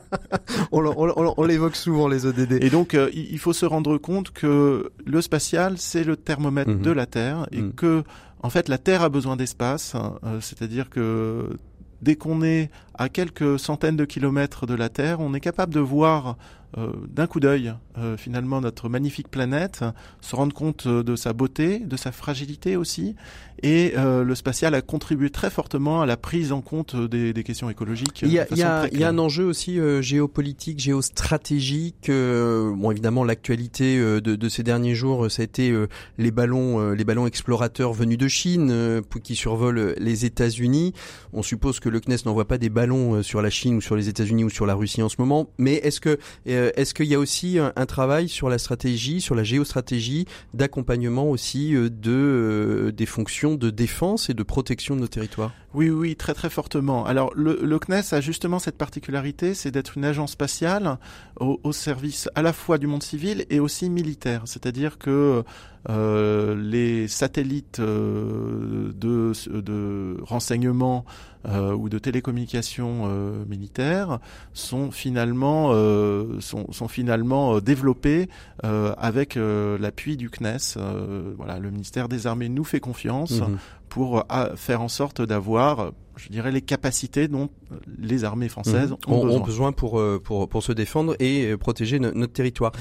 [0.71, 2.63] on, on, on l'évoque souvent les ODD.
[2.63, 6.81] Et donc il faut se rendre compte que le spatial c'est le thermomètre mhm.
[6.81, 7.73] de la Terre et mhm.
[7.73, 8.03] que
[8.43, 11.57] en fait, la Terre a besoin d'espace, hein, c'est-à-dire que
[12.01, 15.79] dès qu'on est à quelques centaines de kilomètres de la Terre, on est capable de
[15.79, 16.37] voir
[16.77, 19.85] euh, d'un coup d'œil euh, finalement notre magnifique planète,
[20.19, 23.15] se rendre compte euh, de sa beauté, de sa fragilité aussi,
[23.63, 27.71] et le spatial a contribué très fortement à la prise en compte des, des questions
[27.71, 28.21] écologiques.
[28.21, 32.05] Il y a, il y a, il y a un enjeu aussi géopolitique, géostratégique.
[32.07, 35.75] bon, évidemment, l'actualité de, de, ces derniers jours, ça a été
[36.19, 40.93] les ballons, les ballons explorateurs venus de Chine qui survolent les États-Unis.
[41.33, 44.07] On suppose que le CNES n'envoie pas des ballons sur la Chine ou sur les
[44.07, 46.19] États-Unis ou sur la Russie en ce moment, mais est-ce que
[46.56, 51.29] euh, est-ce qu'il y a aussi un, travail sur la stratégie, sur la géostratégie, d'accompagnement
[51.29, 55.53] aussi euh, euh, des fonctions de défense et de protection de nos territoires?
[55.77, 57.05] Oui, oui, très très fortement.
[57.05, 60.97] Alors le, le CNES a justement cette particularité, c'est d'être une agence spatiale
[61.39, 64.41] au, service à la fois du monde civil et aussi militaire.
[64.45, 65.43] C'est-à-dire que
[65.89, 71.05] euh, les satellites euh, de, renseignement
[71.47, 73.07] euh, ou de télécommunications
[73.47, 74.19] militaires
[74.53, 75.71] sont finalement
[76.39, 78.29] sont, finalement développés
[78.63, 80.79] avec l'appui du CNES.
[81.37, 83.57] voilà, le ministère des Armées nous fait confiance mhm.
[83.89, 87.49] Pour faire en sorte d'avoir je dirais, les capacités dont
[87.97, 89.11] les armées françaises mmh.
[89.11, 89.39] ont, besoin.
[89.41, 89.71] besoin.
[89.71, 92.71] pour, euh, pour, pour se défendre et euh, protéger notre territoire.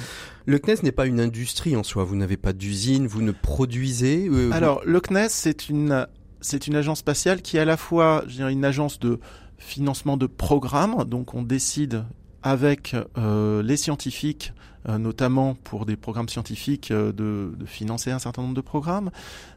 [0.46, 4.28] Le CNES n'est pas une industrie en soi, vous n'avez pas d'usine, vous ne produisez...
[4.28, 6.06] Euh, Alors, le CNES, c'est une,
[6.40, 9.20] c'est une agence spatiale qui est à la fois, je dirais, une agence de
[9.58, 12.04] financement de programmes, donc on décide
[12.46, 14.52] avec les scientifiques
[14.88, 19.10] notamment pour des programmes scientifiques, de, de, financer un certain nombre de programmes,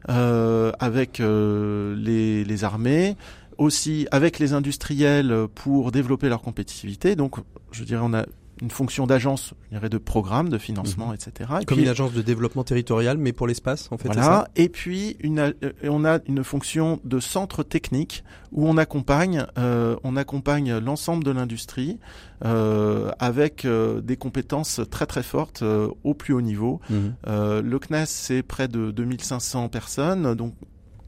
[0.08, 3.16] avec les, les, armées,
[3.56, 7.14] aussi avec les industriels pour développer leur compétitivité.
[7.14, 7.36] Donc,
[7.70, 8.26] je dirais, on a
[8.62, 11.14] une fonction d'agence, je dirais, de programme, de financement, mhm.
[11.14, 11.50] etc.
[11.62, 14.08] Et Comme une agence de développement territorial, mais pour l'espace, en fait.
[14.08, 14.22] Voilà.
[14.22, 14.48] Ça?
[14.56, 15.52] Et puis une, euh,
[15.84, 21.30] on a une fonction de centre technique où on accompagne, euh, on accompagne l'ensemble de
[21.30, 21.98] l'industrie
[22.44, 26.80] euh, avec euh, des compétences très très fortes au plus haut niveau.
[26.90, 27.14] Mhm.
[27.26, 30.54] le CNES, c'est près de 2500 personnes, donc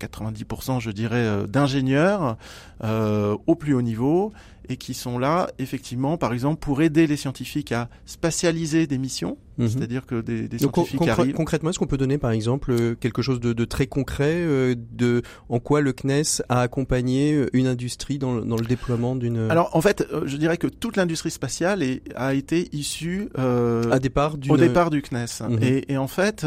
[0.00, 2.36] 90% je dirais d'ingénieurs
[2.82, 4.32] au plus haut niveau
[4.68, 9.38] et qui sont là effectivement par exemple pour aider les scientifiques à spatialiser des missions
[9.58, 9.68] Mhm.
[9.68, 11.34] C'est-à-dire que des, des scientifiques arrivent.
[11.34, 14.74] Concrètement, est-ce qu'on peut donner par exemple euh, quelque chose de, de très concret euh,
[14.92, 19.50] de en quoi le CNES a accompagné euh, une industrie dans, dans le déploiement d'une.
[19.50, 24.36] Alors en fait, je dirais que toute l'industrie spatiale est, a été issue à départ
[24.48, 25.48] au départ du CNES.
[25.48, 25.58] Mhm.
[25.62, 26.46] Et, et, en fait,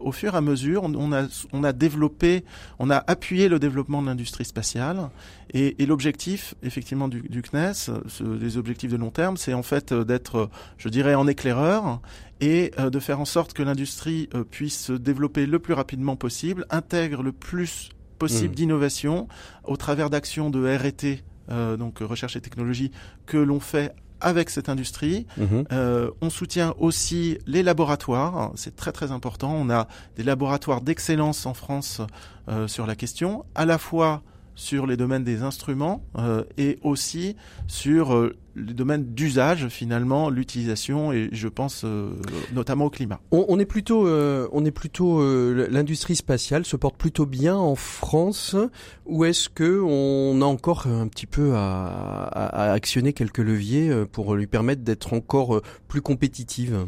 [0.00, 2.44] au fur et à mesure, on, a on a développé,
[2.78, 5.08] on a appuyé le développement de l'industrie spatiale.
[5.54, 7.72] Et, et l'objectif, effectivement, du, du CNES,
[8.08, 12.00] ce, les objectifs de long terme, c'est en fait d'être, je dirais, en éclaireur
[12.40, 16.16] et euh, de faire en sorte que l'industrie euh, puisse se développer le plus rapidement
[16.16, 18.56] possible, intègre le plus possible mmh.
[18.56, 19.28] d'innovation
[19.64, 22.90] au travers d'actions de R&T, euh, donc recherche et technologie,
[23.26, 25.26] que l'on fait avec cette industrie.
[25.36, 25.44] Mmh.
[25.72, 29.54] Euh, on soutient aussi les laboratoires, c'est très très important.
[29.54, 32.00] On a des laboratoires d'excellence en France
[32.48, 34.22] euh, sur la question, à la fois
[34.56, 37.36] sur les domaines des instruments euh, et aussi
[37.68, 42.10] sur euh, les domaines d'usage finalement, l'utilisation et je pense euh,
[42.52, 43.20] notamment au climat.
[43.30, 45.22] On, est plutôt, on est plutôt
[45.68, 48.56] l'industrie spatiale se porte plutôt bien en France
[49.04, 54.34] ou est-ce que on a encore un petit peu à, à actionner quelques leviers pour
[54.34, 56.86] lui permettre d'être encore plus compétitive?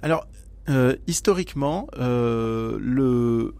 [0.00, 0.26] Alors
[1.06, 3.54] historiquement, le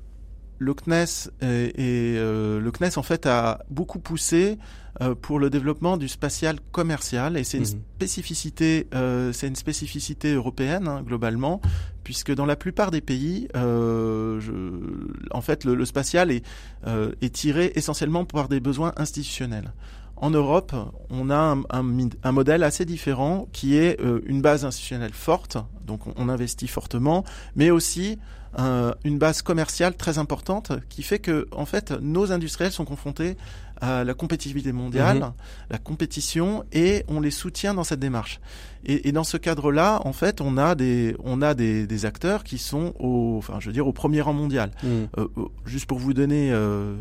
[0.64, 4.58] le CNES et, euh, le CNES en fait a beaucoup poussé
[5.00, 7.36] euh, pour le développement du spatial commercial.
[7.36, 7.82] Et c'est une mhm.
[7.96, 11.60] spécificité euh, c'est une spécificité européenne hein, globalement
[12.02, 16.44] puisque dans la plupart des pays en fait le, spatial est,
[16.86, 19.72] est tiré essentiellement par des besoins institutionnels.
[20.16, 20.74] En Europe,
[21.10, 26.12] on a un, un, modèle assez différent qui est une base institutionnelle forte, donc on,
[26.16, 27.24] on investit fortement,
[27.56, 28.18] mais aussi
[28.56, 33.36] une base commerciale très importante qui fait que en fait nos industriels sont confrontés
[33.80, 35.32] à la compétitivité mondiale, mhm.
[35.70, 38.40] la compétition et on les soutient dans cette démarche.
[38.86, 42.44] Et, et dans ce cadre-là, en fait, on a des on a des, des, acteurs
[42.44, 44.70] qui sont au enfin je veux dire au premier rang mondial.
[44.82, 45.08] Mhm.
[45.18, 46.94] Euh, euh, juste pour vous donner euh,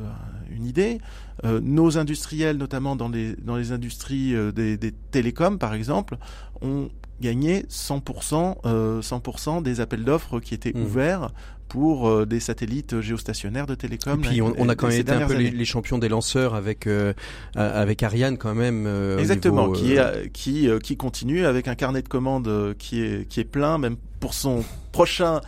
[0.50, 1.00] une idée,
[1.46, 6.18] euh, nos industriels, notamment dans les dans les industries des, des télécoms par exemple,
[6.62, 6.90] ont
[7.24, 10.84] gagné 100%, euh, 100 des appels d'offres qui étaient mmh.
[10.84, 11.30] ouverts
[11.70, 14.20] pour euh, des satellites géostationnaires de télécom.
[14.20, 17.14] Et puis on, a quand même été un peu les, champions des lanceurs avec euh,
[17.56, 18.86] avec Ariane quand même.
[18.86, 23.40] Euh, Exactement, qui est qui qui continue avec un carnet de commandes qui est qui
[23.40, 25.40] est plein même pour son prochain euh,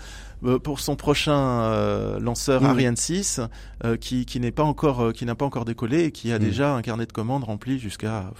[0.64, 3.42] pour son prochain euh, lanceur Ariane 6
[3.84, 6.74] euh, qui, qui n'est pas encore qui n'a pas encore décollé et qui a déjà
[6.74, 8.32] un carnet de commandes rempli jusqu'à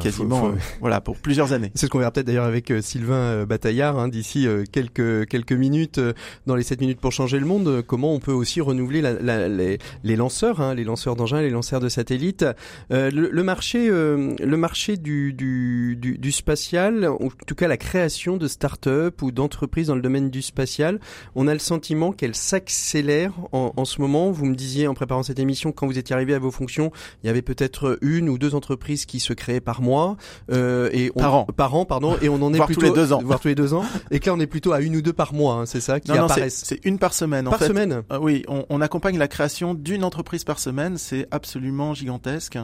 [0.00, 1.70] quasiment voilà pour plusieurs années.
[1.74, 6.00] C'est ce qu'on verra peut-être d'ailleurs avec Sylvain Bataillard hein, d'ici quelques quelques minutes
[6.46, 7.82] dans les 7 minutes pour changer le monde.
[7.86, 11.50] Comment on peut aussi renouveler la, la, les, les, lanceurs, hein, les lanceurs d'engins, les
[11.50, 12.44] lanceurs de satellites.
[12.90, 18.36] Le, le, marché le marché du, du, du, du spatial, en tout cas la création
[18.36, 21.00] de start-up ou d'entreprises dans le domaine du spatial
[21.34, 24.30] on a le sentiment qu'elle s'accélère en, ce moment.
[24.30, 27.26] Vous me disiez en préparant cette émission, quand vous étiez arrivé à vos fonctions, il
[27.26, 30.16] y avait peut-être une ou deux entreprises qui se créaient par mois
[30.50, 33.12] euh, et par an, par an, pardon, et on en est plutôt tous les deux
[33.12, 35.02] ans, voire tous les deux ans, et que là on est plutôt à une ou
[35.02, 36.62] deux par mois, hein, c'est ça qui apparaissent.
[36.64, 37.48] C'est une par semaine.
[37.48, 38.02] En par semaine.
[38.12, 42.58] Euh, oui, on, accompagne la création d'une entreprise par semaine, c'est absolument gigantesque.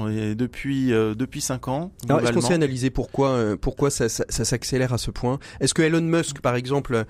[0.00, 1.90] On est depuis euh, depuis cinq ans.
[2.08, 5.40] est-ce qu'on sait analyser pourquoi euh, pourquoi ça, ça, ça s'accélère à ce point?
[5.58, 7.04] Est-ce que Elon Musk, par exemple,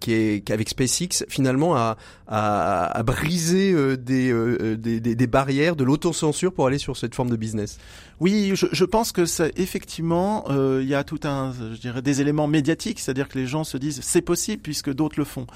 [0.00, 1.96] qui est qui avec SpaceX finalement à,
[2.28, 7.14] à, briser euh, euh, euh, des, des, des, barrières, de l'autocensure pour aller sur cette
[7.14, 7.78] forme de business?
[8.20, 12.20] Oui, je, je pense que ça, effectivement, il y a tout un, je dirais, des
[12.20, 15.46] éléments médiatiques, c'est-à-dire que les gens se disent c'est possible puisque d'autres le font.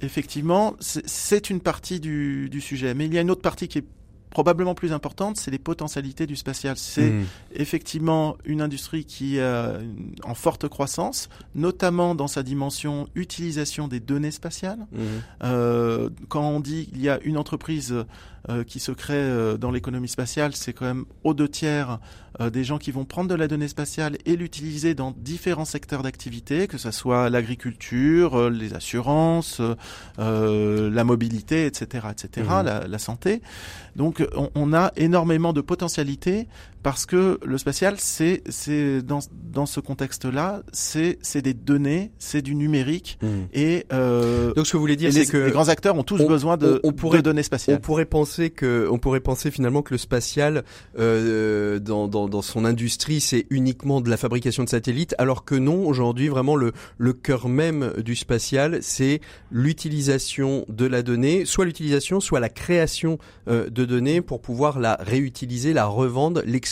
[0.00, 3.78] effectivement, c'est une partie du, du sujet, mais il y a une autre partie qui
[3.78, 3.84] est
[4.30, 6.76] probablement plus importante, c'est les potentialités du spatial.
[6.76, 7.24] C'est Mhm.
[7.54, 9.80] effectivement une industrie qui est euh,
[10.24, 14.86] en forte croissance, notamment dans sa dimension utilisation des données spatiales.
[14.92, 15.00] Mhm.
[15.42, 17.94] Euh, quand on dit qu'il y a une entreprise
[18.48, 21.98] euh, qui se crée euh, dans l'économie spatiale, c'est quand même aux deux tiers
[22.40, 26.02] euh, des gens qui vont prendre de la donnée spatiale et l'utiliser dans différents secteurs
[26.02, 29.60] d'activité, que ce soit l'agriculture, euh, les assurances,
[30.18, 33.42] la mobilité, etc., etc., la, la santé.
[33.96, 36.46] Donc on, on a énormément de potentialités
[36.82, 39.20] parce que le spatial, c'est c'est dans
[39.52, 43.46] dans ce contexte-là, c'est c'est des données, c'est du numérique Mhm.
[43.52, 46.20] et euh, Donc ce que vous voulez dire, c'est que les grands acteurs ont tous
[46.22, 47.80] on- besoin de, on- on pourrait- de données On spatiales.
[47.80, 50.64] pourrait penser que, on pourrait penser finalement que le spatial,
[50.98, 55.54] euh, dans, dans, dans son industrie, c'est uniquement de la fabrication de satellites, alors que
[55.54, 61.64] non, aujourd'hui, vraiment le, le cœur même du spatial, c'est l'utilisation de la donnée, soit
[61.64, 66.69] l'utilisation, soit la création euh, de données pour pouvoir la réutiliser, la revendre, l'exploiter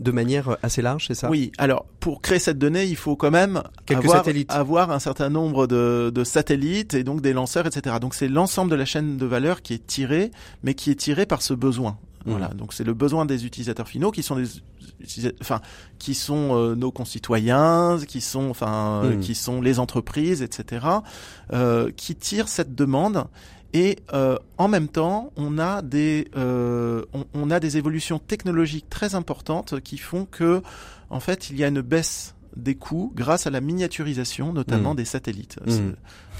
[0.00, 1.30] de manière assez large, c'est ça?
[1.30, 4.50] Oui, alors pour créer cette donnée, il faut quand même Quelques avoir, satellites.
[4.50, 7.96] avoir un certain nombre de, de satellites et donc des lanceurs, etc.
[8.00, 10.30] Donc c'est l'ensemble de la chaîne de valeur qui est tiré,
[10.62, 11.98] mais qui est tiré par ce besoin.
[12.24, 12.30] Mmh.
[12.30, 14.48] Voilà, donc c'est le besoin des utilisateurs finaux qui sont des,
[15.00, 15.60] utilisa- enfin,
[16.00, 20.86] qui sont euh, nos concitoyens, qui sont, enfin, euh, qui sont les entreprises, etc.,
[21.52, 23.24] euh, qui tirent cette demande.
[23.76, 28.88] Et euh, en même temps, on a des, euh, on, on a des évolutions technologiques
[28.88, 30.62] très importantes qui font que,
[31.10, 34.96] en fait, il y a une baisse des coûts grâce à la miniaturisation, notamment Mhm.
[34.96, 35.58] des satellites.
[35.66, 35.82] C'est-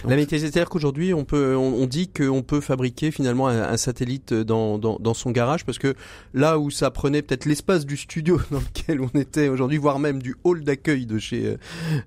[0.07, 3.76] La météo, c'est-à-dire qu'aujourd'hui, on peut, on, on dit qu'on peut fabriquer finalement un, un
[3.79, 5.94] satellite dans, dans, dans son garage, parce que
[6.35, 10.20] là où ça prenait peut-être l'espace du studio dans lequel on était aujourd'hui, voire même
[10.22, 11.57] du hall d'accueil de chez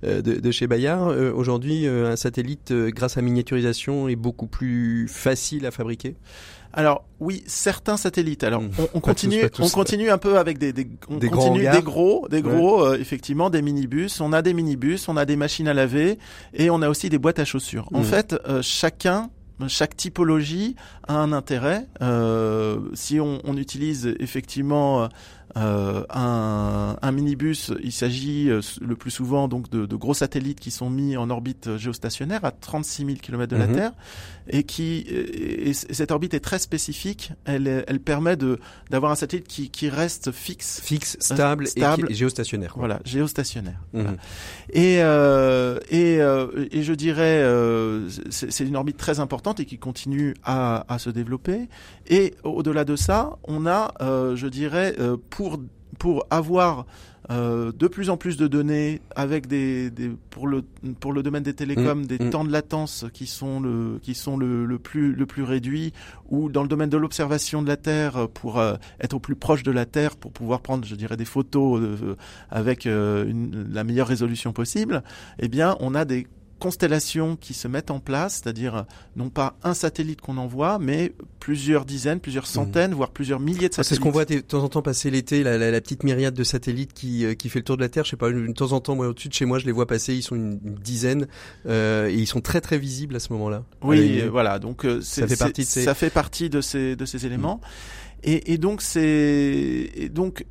[0.03, 4.47] euh, de, de chez Bayard, euh, aujourd'hui, euh, un satellite, grâce à miniaturisation, est beaucoup
[4.47, 6.15] plus facile à fabriquer.
[6.73, 8.43] Alors oui, certains satellites.
[8.43, 9.63] Alors on, on continue, tous.
[9.63, 12.97] on continue un peu avec des, des, on Des continue des gros, des gros, euh,
[12.99, 14.21] effectivement, des minibus.
[14.21, 16.19] On a des minibus, on a des machines à laver
[16.53, 17.89] et on a aussi des boîtes à chaussures.
[17.93, 18.05] En Mhm.
[18.05, 19.29] fait, euh, chacun,
[19.67, 20.75] chaque typologie
[21.07, 21.87] a un intérêt.
[22.01, 25.09] Euh, si on, on utilise effectivement
[25.57, 30.59] euh, un, un minibus, il s'agit euh, le plus souvent donc de, de gros satellites
[30.59, 33.75] qui sont mis en orbite géostationnaire à 36 000 km de la Mhm.
[33.75, 33.91] Terre
[34.51, 37.31] et qui et, et cette orbite est très spécifique.
[37.45, 38.59] Elle, elle permet de
[38.89, 42.07] d'avoir un satellite qui, qui reste fixe, Fixe, stable, stable.
[42.11, 42.73] et géostationnaire.
[42.73, 42.81] quoi.
[42.81, 43.79] voilà, géostationnaire.
[43.93, 44.17] Mhm.
[44.73, 49.65] Et euh, et, euh, et je dirais euh, c'est c'est une orbite très importante et
[49.65, 51.67] qui continue à, à se développer.
[52.07, 55.57] Et au-delà de ça, on a, euh, je dirais, euh, pour
[55.97, 56.85] pour avoir
[57.31, 60.63] euh, de plus en plus de données avec des, des pour le
[60.99, 62.29] pour le domaine des télécoms Mm, des mm.
[62.29, 65.93] temps de latence qui sont le qui sont le, le plus le plus réduit
[66.29, 69.63] ou dans le domaine de l'observation de la Terre pour euh, être au plus proche
[69.63, 72.15] de la Terre pour pouvoir prendre je dirais des photos euh,
[72.49, 75.03] avec une- la meilleure résolution possible
[75.39, 76.27] eh bien on a des
[76.59, 78.85] constellations qui se mettent en place, c'est-à-dire
[79.15, 83.73] non pas un satellite qu'on envoie, mais plusieurs dizaines, plusieurs centaines, voire plusieurs milliers de
[83.73, 83.99] Ah, C'est satellites.
[83.99, 86.43] ce qu'on voit de temps en temps passer l'été, la, la, la petite myriade de
[86.43, 88.03] satellites qui, euh, qui fait le tour de la Terre.
[88.05, 89.87] Je sais pas, de temps en temps, moi au-dessus de chez moi, je les vois
[89.87, 90.13] passer.
[90.13, 91.27] Ils sont une, une dizaine
[91.65, 93.63] euh, et ils sont très très visibles à ce moment-là.
[93.81, 94.59] Oui, euh, voilà.
[94.59, 97.61] Donc euh, Ça fait partie de ces- ça fait partie de ces de ces éléments.
[98.23, 100.45] Et, et donc c'est donc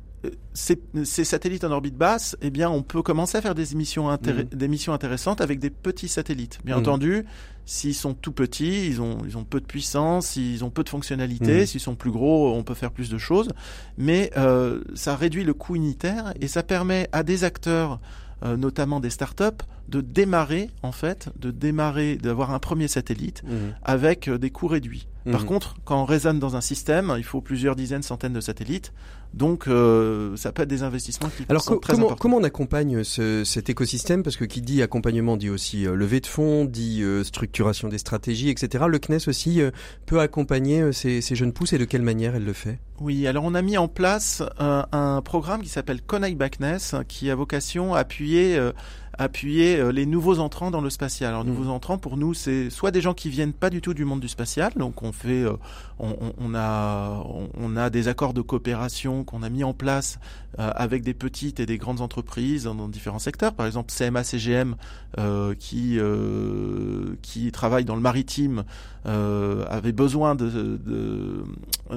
[0.53, 4.09] ces, ces satellites en orbite basse, eh bien, on peut commencer à faire des émissions
[4.09, 6.59] intér- des missions intéressantes avec des petits satellites.
[6.65, 6.81] Bien Mhm.
[6.81, 7.25] entendu,
[7.65, 10.89] s'ils sont tout petits, ils ont ils ont peu de puissance, ils ont peu de
[10.89, 11.61] fonctionnalités.
[11.61, 11.65] Mhm.
[11.65, 13.49] S'ils sont plus gros, on peut faire plus de choses.
[13.97, 17.99] Mais euh, ça réduit le coût unitaire et ça permet à des acteurs
[18.41, 23.75] euh, notamment des startups, de démarrer en fait, de démarrer, d'avoir un premier satellite Mhm.
[23.83, 25.08] avec euh, des coûts réduits.
[25.29, 25.47] Par Mhm.
[25.47, 28.93] contre, quand on raisonne dans un système, il faut plusieurs dizaines, centaines de satellites,
[29.33, 32.21] donc euh, ça peut être des investissements qui Alors sont co- très comment, importants.
[32.21, 34.23] comment on accompagne ce, cet écosystème?
[34.23, 37.97] Parce que qui dit accompagnement dit aussi euh, levée de fonds, dit euh, structuration des
[37.97, 38.85] stratégies, etc.
[38.87, 39.71] Le CNES aussi euh,
[40.05, 42.79] peut accompagner euh, ces, ces jeunes pousses et de quelle manière elle le fait?
[43.01, 47.29] Oui, alors on a mis en place un, un programme qui s'appelle Connect Backness, qui
[47.29, 48.71] a vocation à appuyer, euh,
[49.19, 51.29] appuyer euh, les nouveaux entrants dans le spatial.
[51.29, 51.51] Alors, Mhm.
[51.53, 54.21] nouveaux entrants, pour nous, c'est soit des gens qui viennent pas du tout du monde
[54.21, 55.53] du spatial, donc on fait, euh,
[55.99, 57.21] on, on- a,
[57.55, 60.17] on, a des accords de coopération qu'on a mis en place
[60.57, 63.53] euh, avec des petites et des grandes entreprises dans, différents secteurs.
[63.53, 64.75] Par exemple, CMA CGM,
[65.19, 68.63] euh, qui euh, qui travaille dans le maritime,
[69.05, 71.43] euh, avait besoin de, de-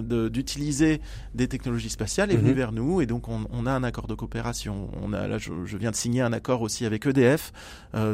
[0.01, 1.01] de- d'utiliser
[1.35, 2.57] des technologies spatiales est venu Mhm.
[2.57, 4.89] vers nous et donc on, on a un accord de coopération.
[5.03, 7.53] On a là, je, je viens de signer un accord aussi avec EDF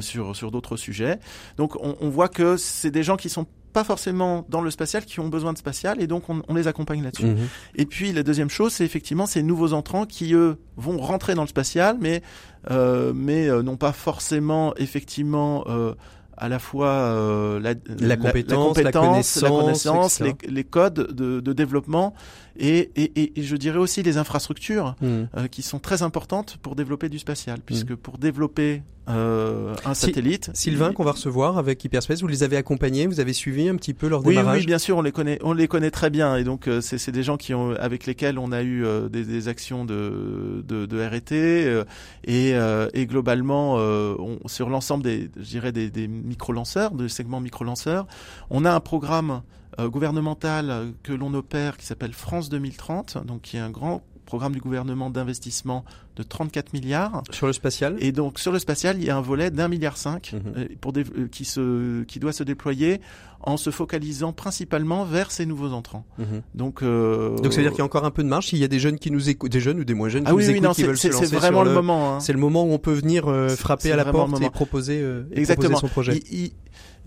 [0.00, 1.18] sur sur d'autres sujets.
[1.56, 5.04] Donc on, on voit que c'est des gens qui sont pas forcément dans le spatial
[5.04, 7.26] qui ont besoin de spatial et donc on, on les accompagne là-dessus.
[7.26, 7.48] Mhm.
[7.76, 11.42] Et puis la deuxième chose, c'est effectivement ces nouveaux entrants qui eux vont rentrer dans
[11.42, 12.22] le spatial, mais
[12.70, 15.94] euh, mais euh, n'ont pas forcément effectivement euh,
[16.36, 20.36] à la fois euh, la, La compétence, la connaissance, la connaissance, etc.
[20.42, 22.14] les, les codes de, de développement
[22.58, 25.28] et, et, et, je dirais aussi les infrastructures Mhm.
[25.36, 30.50] euh, qui sont très importantes pour développer du spatial, puisque pour développer euh, un satellite,
[30.52, 33.76] Sylvain, il- qu'on va recevoir avec Hyperspace, vous les avez accompagnés, vous avez suivi un
[33.76, 34.60] petit peu leur oui, démarrage?
[34.60, 37.10] oui, bien sûr, on les connaît, on les connaît très bien, et donc euh, c'est
[37.10, 40.84] des gens qui ont, avec lesquels on a eu euh, des, des actions de de,
[40.84, 41.84] de R&T euh,
[42.24, 47.08] et, euh, et globalement euh, on- sur l'ensemble des, je dirais des, des micro-lanceurs, de
[47.08, 48.06] segments micro-lanceurs,
[48.50, 49.40] on a un programme euh,
[49.86, 54.52] gouvernemental euh, que l'on opère qui s'appelle France 2030, donc qui est un grand programme
[54.52, 55.84] du gouvernement d'investissement
[56.18, 57.22] de 34 milliards.
[57.30, 57.96] Sur le spatial?
[58.00, 60.52] Et donc sur le spatial, il y a un volet d'un milliard cinq Mhm.
[60.56, 63.00] euh, pour euh, qui se qui doit se déployer
[63.40, 66.04] en se focalisant principalement vers ces nouveaux entrants.
[66.18, 66.42] Mhm.
[66.54, 68.48] Donc euh, Donc ça veut dire qu'il y a encore un peu de marge.
[68.48, 70.30] S'il y a des jeunes qui nous écoutent, des jeunes ou des moins jeunes qui
[70.30, 71.68] ah oui nous oui écoutent, non qui c'est veulent se c'est- c'est lancer vraiment le,
[71.70, 72.14] le moment.
[72.16, 72.20] hein.
[72.20, 75.22] C'est le moment où on peut venir euh, frapper à la porte et proposer, euh,
[75.32, 75.78] Exactement.
[75.78, 76.20] proposer son projet.
[76.32, 76.52] Il- il-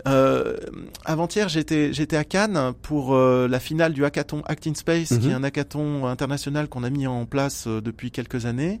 [0.08, 0.56] euh,
[1.04, 5.18] avant-hier, j'étais j'étais à Cannes pour euh, la finale du hackathon Act in Space, Mhm.
[5.20, 8.80] qui est un hackathon international qu'on a mis en place euh, depuis quelques années.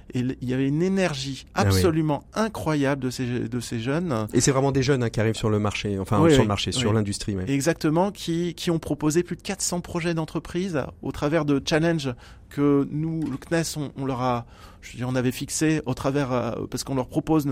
[0.13, 1.67] Et il y avait une énergie Ah oui.
[1.67, 4.27] absolument incroyable de ces de ces jeunes.
[4.33, 6.47] Et c'est vraiment des jeunes hein, qui arrivent sur le marché, enfin Oui, sur le
[6.47, 7.35] marché, sur l'industrie.
[7.47, 12.13] Exactement, qui, qui ont proposé plus de 400 projets d'entreprise au travers de challenges
[12.49, 14.45] que nous, le CNES, on, on leur a,
[14.81, 17.45] je veux dire, on avait fixé au travers, euh, parce qu'on leur propose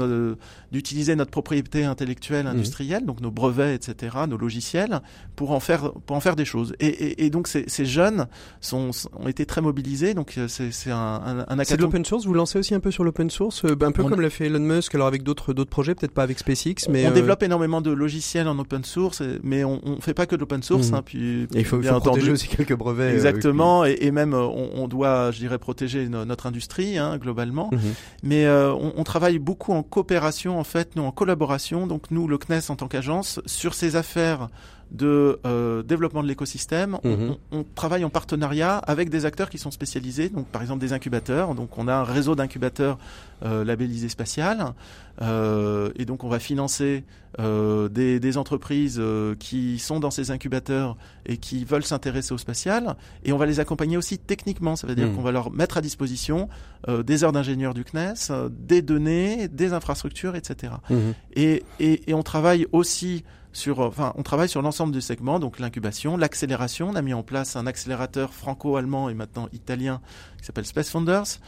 [0.71, 2.51] d'utiliser notre propriété intellectuelle Mhm.
[2.51, 4.99] industrielle, donc nos brevets, etc., nos logiciels,
[5.35, 6.73] pour en faire, pour en faire des choses.
[6.79, 8.27] Et, et, et donc ces, ces jeunes
[8.61, 12.25] sont, ont été très mobilisés, donc euh, c'est un, un, un C'est de l'open source.
[12.25, 14.47] Vous lancez aussi un peu sur l'open source, euh, un peu On- comme l'a fait
[14.47, 17.43] Elon Musk, alors avec d'autres d'autres projets, peut-être pas avec SpaceX, mais on euh, développe
[17.43, 20.89] énormément de logiciels en open source, mais on, on fait pas que de l'open source.
[20.89, 20.95] Mhm.
[20.95, 23.11] Hein, puis, il faut, bien faut protéger entendu, aussi quelques brevets.
[23.11, 27.17] euh, Exactement, et, et même on, on doit, je dirais, protéger no- notre industrie hein,
[27.17, 27.69] globalement.
[27.71, 27.79] Mhm.
[28.23, 31.85] Mais euh, on, on travaille beaucoup en coopération, en fait, nous en collaboration.
[31.87, 34.47] Donc nous, le CNES en tant qu'agence, sur ces affaires
[34.91, 37.35] de euh, développement de l'écosystème, on- Mhm.
[37.51, 40.29] on, on travaille en partenariat avec des acteurs qui sont spécialisés.
[40.29, 41.53] Donc par exemple des incubateurs.
[41.55, 42.97] Donc on a un réseau d'incubateurs
[43.45, 44.73] euh, labellisé spatial,
[45.21, 47.03] Euh, et donc on va financer
[47.39, 52.37] euh, des, des entreprises euh, qui sont dans ces incubateurs et qui veulent s'intéresser au
[52.37, 54.77] spatial, et on va les accompagner aussi techniquement.
[54.77, 55.15] Ça veut dire Mhm.
[55.17, 56.47] qu'on va leur mettre à disposition
[56.87, 60.73] euh, des heures d'ingénieurs du CNES, euh, des données, des infrastructures, etc.
[60.89, 61.13] Mhm.
[61.35, 65.59] Et, et, et on travaille aussi sur, enfin, on travaille sur l'ensemble du segment, donc
[65.59, 66.89] l'incubation, l'accélération.
[66.89, 70.01] On a mis en place un accélérateur franco-allemand et maintenant italien
[70.39, 71.39] qui s'appelle Space Founders.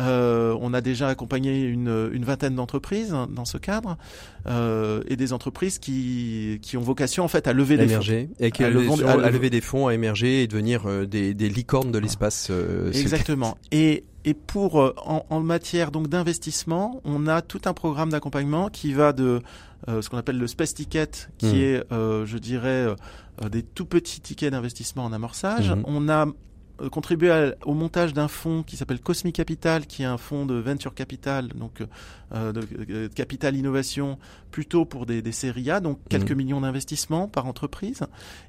[0.00, 3.98] Euh, on a déjà accompagné une, une vingtaine d'entreprises hein, dans ce cadre
[4.46, 8.00] euh, et des entreprises qui, qui ont vocation en fait à lever des fonds.
[8.40, 11.34] et qui À le à le- lever des fonds, à émerger et devenir euh, des,
[11.34, 12.48] des licornes de l'espace.
[12.50, 12.90] euh.
[12.92, 13.58] Exactement.
[13.70, 18.68] Et, et pour euh, en, en matière donc d'investissement, on a tout un programme d'accompagnement
[18.68, 19.42] qui va de
[19.88, 21.54] euh, ce qu'on appelle le space ticket, qui Mhm.
[21.56, 22.86] est, euh, je dirais,
[23.42, 25.70] euh, des tout petits tickets d'investissement en amorçage.
[25.70, 25.82] Mhm.
[25.86, 26.26] On a
[26.88, 30.54] contribué à- au montage d'un fonds qui s'appelle Cosmic Capital, qui est un fonds de
[30.54, 31.82] venture capital, donc
[32.34, 34.18] euh, de, de capital innovation,
[34.50, 36.36] plutôt pour des, des séries A, donc quelques Mhm.
[36.36, 38.00] millions d'investissements par entreprise.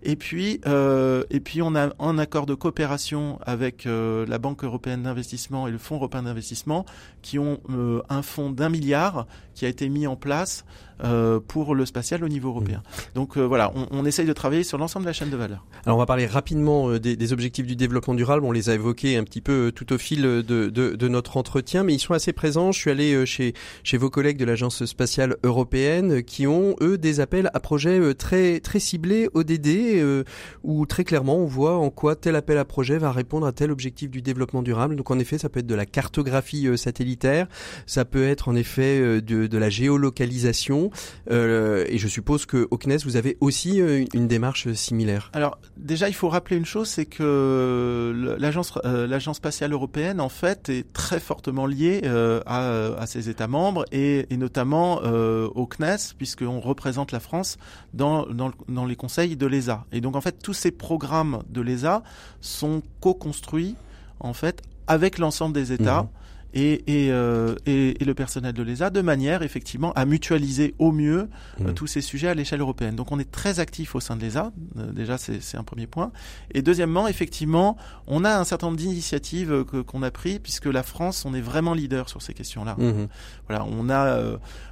[0.04, 4.64] Et puis, euh, et puis on a un accord de coopération avec euh, la Banque
[4.64, 6.86] européenne d'investissement et le Fonds européen d'investissement
[7.22, 10.66] qui ont euh, un fonds d'un milliard qui a été mis en place
[11.04, 12.82] euh, pour le spatial au niveau européen.
[13.16, 15.66] Donc euh, voilà, on, on essaye de travailler sur l'ensemble de la chaîne de valeur.
[15.86, 18.46] Alors on va parler rapidement euh, des, des objectifs du développement durable.
[18.46, 21.38] On les a évoqués un petit peu euh, tout au fil de, de, de notre
[21.38, 22.72] entretien, mais ils sont assez présents.
[22.72, 27.20] Je suis allé chez chez vos collègues de l'agence spatiale européenne qui ont eux des
[27.20, 30.26] appels à projets très très ciblés ODD
[30.64, 33.72] où très clairement on voit en quoi tel appel à projet va répondre à tel
[33.72, 34.96] objectif du développement durable.
[34.96, 37.48] Donc en effet, ça peut être de la cartographie satellitaire,
[37.86, 40.83] ça peut être en effet de, de la géolocalisation.
[41.32, 45.30] Euh, et je suppose que au CNES vous avez aussi euh, une- démarche similaire.
[45.34, 50.30] Alors déjà, il faut rappeler une chose, c'est que l'agence euh, l'agence spatiale européenne en
[50.30, 55.66] fait est très fortement liée euh, à, à ses États membres et, et notamment au
[55.68, 57.58] CNES puisqu'on représente la France
[57.94, 59.86] dans, dans, le- dans les conseils de l'ESA.
[59.92, 62.04] Et donc en fait, tous ces programmes de l'ESA
[62.42, 63.76] sont co-construits
[64.20, 66.04] en fait avec l'ensemble des États.
[66.04, 66.10] Mhm.
[66.54, 70.92] Et, et, euh, et, et, le personnel de l'ESA de manière effectivement à mutualiser au
[70.92, 71.30] mieux
[71.62, 71.74] euh, mmh.
[71.74, 72.96] tous ces sujets à l'échelle européenne.
[72.96, 76.12] Donc on est très actif au sein de l'ESA, euh, déjà c'est un premier point.
[76.52, 77.78] Et deuxièmement, effectivement,
[78.08, 81.74] on a un certain nombre d'initiatives qu'on a pris puisque la France, on est vraiment
[81.74, 82.76] leader sur ces questions-là.
[82.78, 83.08] Mmh.
[83.48, 84.20] Voilà, on a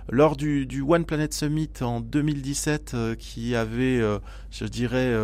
[0.10, 4.02] lors du, du, One Planet Summit en 2017 qui avait,
[4.52, 5.16] je dirais,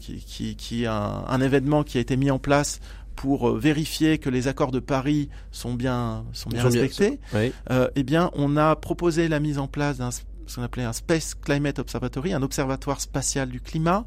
[0.00, 2.80] qui, qui, qui un, un événement qui a été mis en place
[3.16, 7.20] pour euh, vérifier que les accords de Paris sont bien sont bien respectés,
[7.70, 10.10] euh, eh bien, on a proposé la mise en place d'un
[10.46, 14.06] ce qu'on appelait un Space Climate Observatory, un observatoire spatial du climat,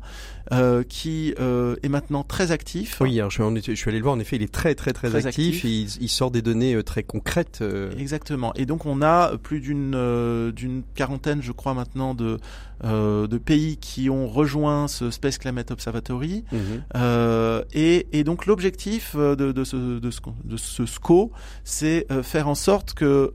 [0.54, 3.02] euh, qui euh, est maintenant très actif.
[3.02, 4.94] Oui, alors je, suis, je suis allé le voir, en effet, il est très très
[4.94, 7.62] très, actif, Et il, il, sort des données euh, très concrètes.
[7.98, 8.54] Exactement.
[8.56, 12.38] Et donc on a plus d'une d'une quarantaine, je crois maintenant, de
[12.84, 16.46] de pays qui ont rejoint ce Space Climate Observatory.
[16.52, 17.64] Mhm.
[17.74, 21.32] Et, et, donc l'objectif de, de, ce, de, ce, de ce SCO,
[21.64, 23.34] c'est faire en sorte que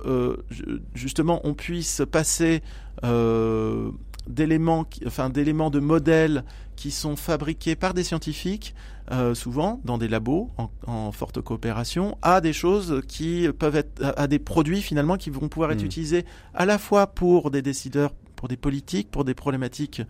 [0.94, 2.62] justement on puisse passer
[4.28, 6.44] d'éléments, enfin d'éléments de modèles
[6.76, 8.74] qui sont fabriqués par des scientifiques,
[9.10, 14.14] euh, souvent dans des labos en, en, forte coopération, à des choses qui peuvent être,
[14.16, 15.86] à, des produits finalement qui vont pouvoir être mmh.
[15.86, 16.24] utilisés
[16.54, 20.02] à la fois pour des décideurs pour des politiques, pour des problématiques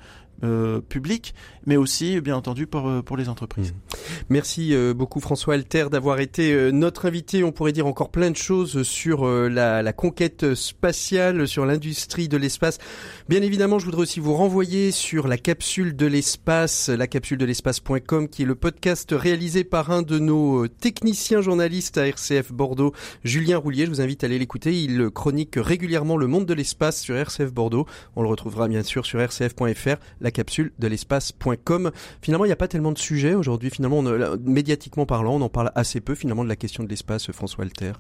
[0.45, 1.35] euh, public,
[1.67, 3.73] mais aussi bien entendu pour, euh, pour les entreprises.
[3.73, 3.97] Mmh.
[4.29, 7.45] Merci euh, beaucoup François Alter d'avoir été euh, notre invité.
[7.45, 12.37] On pourrait dire encore plein de choses sur la, la, conquête spatiale, sur l'industrie de
[12.37, 12.79] l'espace.
[13.29, 17.45] Bien évidemment, je voudrais aussi vous renvoyer sur la capsule de l'espace, la capsule de
[17.45, 22.93] l'espace.com, qui est le podcast réalisé par un de nos techniciens journalistes à RCF Bordeaux,
[23.25, 23.87] Julien Roulier.
[23.87, 24.83] Je vous invite à aller l'écouter.
[24.83, 27.87] Il chronique régulièrement le monde de l'espace sur RCF Bordeaux.
[28.17, 29.97] On le retrouvera bien sûr sur rcf.fr.
[30.23, 31.91] La capsule de l'espace.com.
[32.23, 33.69] Finalement, il n'y a pas tellement de sujets aujourd'hui.
[33.69, 37.31] Finalement, on, médiatiquement parlant, on en parle assez peu finalement de la question de l'espace,
[37.33, 37.93] François Alter.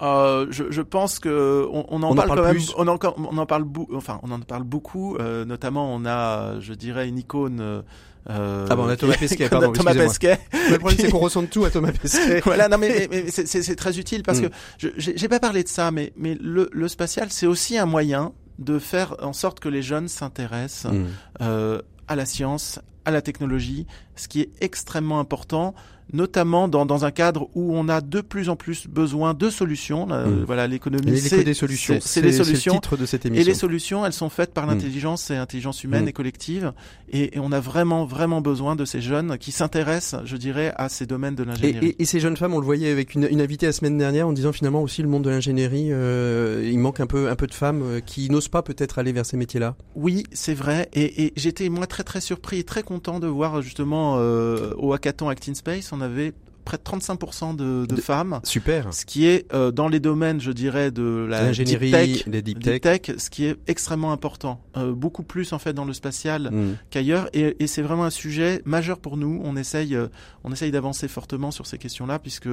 [0.00, 2.58] Euh, je, je, pense que on, on en parle, quand même.
[2.76, 3.64] On en, on en parle,
[3.94, 5.16] enfin, on en parle beaucoup.
[5.16, 7.82] Euh, notamment, on a, je dirais, une icône.
[8.30, 9.72] Euh, ah bon, on a Thomas Pesquet, pardon.
[9.72, 10.38] Thomas Pesquet.
[10.70, 12.40] le problème, c'est qu'on ressent tout à Thomas Pesquet.
[12.44, 14.48] voilà, non, mais, mais, mais c'est très utile parce mm.
[14.78, 18.32] que j'ai pas parlé de ça, mais, mais le, le spatial, c'est aussi un moyen
[18.58, 21.06] de faire en sorte que les jeunes s'intéressent mmh.
[21.42, 23.86] euh, à la science, à la technologie,
[24.16, 25.74] ce qui est extrêmement important
[26.12, 30.06] notamment dans, dans un cadre où on a de plus en plus besoin de solutions.
[30.06, 30.44] Mmh.
[30.46, 31.98] Voilà, l'économie, c'est des solutions.
[32.00, 32.74] C'est les solutions.
[32.74, 33.42] Le titre de cette émission.
[33.42, 34.70] Et les solutions, elles sont faites par mmh.
[34.70, 36.08] l'intelligence et l'intelligence humaine mmh.
[36.08, 36.72] et collective.
[37.10, 40.88] Et, et, on a vraiment, vraiment besoin de ces jeunes qui s'intéressent, je dirais, à
[40.88, 41.86] ces domaines de l'ingénierie.
[41.86, 44.28] Et, et, ces jeunes femmes, on le voyait avec une, une invitée la semaine dernière
[44.28, 47.46] en disant finalement aussi le monde de l'ingénierie, euh, il manque un peu, un peu
[47.46, 49.76] de femmes euh, qui n'osent pas peut-être aller vers ces métiers-là.
[49.94, 50.88] Oui, c'est vrai.
[50.92, 54.92] Et, et j'étais moi très très surpris et très content de voir justement euh, au
[54.92, 56.34] hackathon Act in Space, on avait
[56.68, 58.40] près de 35% de, de, femmes.
[58.44, 58.92] Super.
[58.92, 63.00] Ce qui est euh, dans les domaines, je dirais, de la deep des deep tech,
[63.16, 64.60] ce qui est extrêmement important.
[64.76, 66.76] Euh, beaucoup plus en fait dans le spatial mm.
[66.90, 69.40] qu'ailleurs, et, et c'est vraiment un sujet majeur pour nous.
[69.44, 70.08] On essaye, euh,
[70.44, 72.48] on essaye d'avancer fortement sur ces questions-là, puisque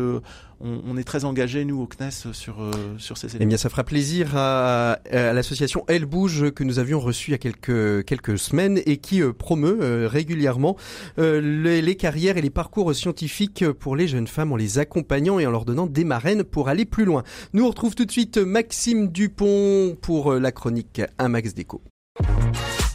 [0.59, 3.43] on, on, est très engagé nous au CNES sur euh, sur ces éléments.
[3.43, 7.33] Eh bien, ça fera plaisir à, à l'association Elle Bouge que nous avions reçu il
[7.33, 10.75] y a quelques quelques semaines et qui promeut régulièrement
[11.17, 15.45] les, les carrières et les parcours scientifiques pour les jeunes femmes en les accompagnant et
[15.45, 17.23] en leur donnant des marraines pour aller plus loin.
[17.53, 21.81] Nous on retrouve tout de suite Maxime Dupont pour euh, la chronique Un Max Déco.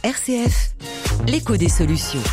[0.03, 0.75] RCF,
[1.27, 2.23] l'écho des solutions.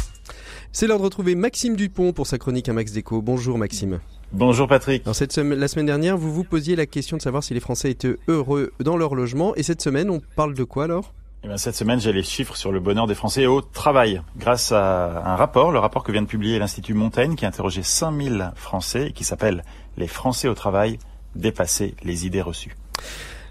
[0.73, 3.21] C'est l'heure de retrouver Maxime Dupont pour sa chronique Un Max Déco.
[3.23, 4.01] Bonjour Maxime.
[4.33, 5.07] Bonjour Patrick.
[5.07, 7.61] Dans cette semaine, la semaine dernière, vous vous posiez la question de savoir si les
[7.61, 9.55] Français étaient heureux dans leur logement.
[9.57, 11.15] Et cette semaine, on parle de quoi alors?
[11.45, 14.21] Eh bien, cette semaine, j'ai les chiffres sur le bonheur des Français au travail.
[14.37, 17.83] Grâce à un rapport, le rapport que vient de publier l'Institut Montaigne, qui a interrogé
[17.83, 19.65] 5000 Français et qui s'appelle
[19.97, 20.99] Les Français au travail,
[21.35, 22.77] dépasser les idées reçues.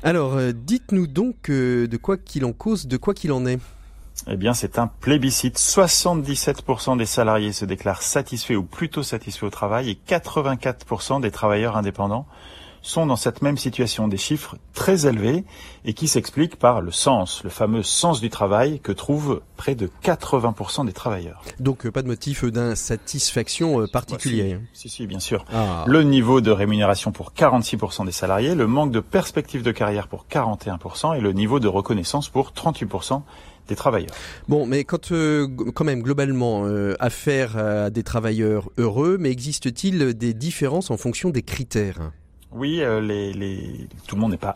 [0.03, 3.59] Alors, euh, dites-nous donc euh, de quoi qu'il en cause, de quoi qu'il en est.
[4.29, 5.57] Eh bien, c'est un plébiscite.
[5.57, 11.77] 77% des salariés se déclarent satisfaits ou plutôt satisfaits au travail et 84% des travailleurs
[11.77, 12.25] indépendants
[12.81, 15.43] sont dans cette même situation, des chiffres très élevés
[15.85, 19.89] et qui s'expliquent par le sens, le fameux sens du travail que trouvent près de
[20.03, 21.41] 80% des travailleurs.
[21.59, 24.59] Donc euh, pas de motif d'insatisfaction euh, particulier.
[24.73, 25.45] si, si, bien sûr.
[25.53, 25.83] Ah.
[25.87, 30.25] Le niveau de rémunération pour 46% des salariés, le manque de perspective de carrière pour
[30.31, 33.21] 41% et le niveau de reconnaissance pour 38%
[33.67, 34.11] des travailleurs.
[34.47, 36.65] Bon, mais quand, euh, quand même, globalement,
[36.99, 42.11] affaire à des travailleurs heureux, mais existe-t-il des différences en fonction des critères?
[42.51, 44.55] Oui, euh, les, les, tout le monde n'est pas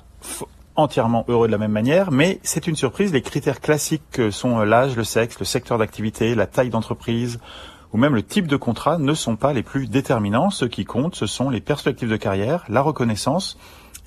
[0.76, 3.12] entièrement heureux de la même manière, mais c'est une surprise.
[3.12, 7.40] Les critères classiques que sont euh, l'âge, le sexe, le secteur d'activité, la taille d'entreprise
[7.94, 10.50] ou même le type de contrat ne sont pas les plus déterminants.
[10.50, 13.58] Ce qui compte, ce sont les perspectives de carrière, la reconnaissance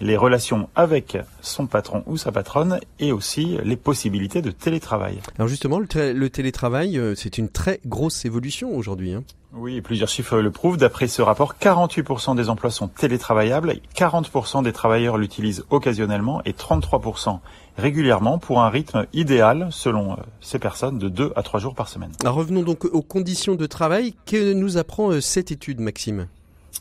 [0.00, 5.20] les relations avec son patron ou sa patronne et aussi les possibilités de télétravail.
[5.36, 9.14] Alors justement, le, télétravail, euh, c'est une très grosse évolution aujourd'hui.
[9.14, 9.24] Hein.
[9.56, 10.76] Oui, plusieurs chiffres le prouvent.
[10.76, 17.38] D'après ce rapport, 48% des emplois sont télétravaillables, 40% des travailleurs l'utilisent occasionnellement et 33%
[17.76, 21.88] régulièrement pour un rythme idéal, selon euh, ces personnes, de 2 à 3 jours par
[21.88, 22.10] semaine.
[22.22, 24.14] Alors revenons donc aux conditions de travail.
[24.26, 26.26] Que nous apprend euh, cette étude, Maxime?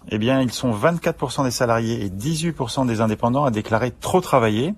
[0.10, 4.74] Eh bien, ils sont 24% des salariés et 18% des indépendants à déclarer trop travailler.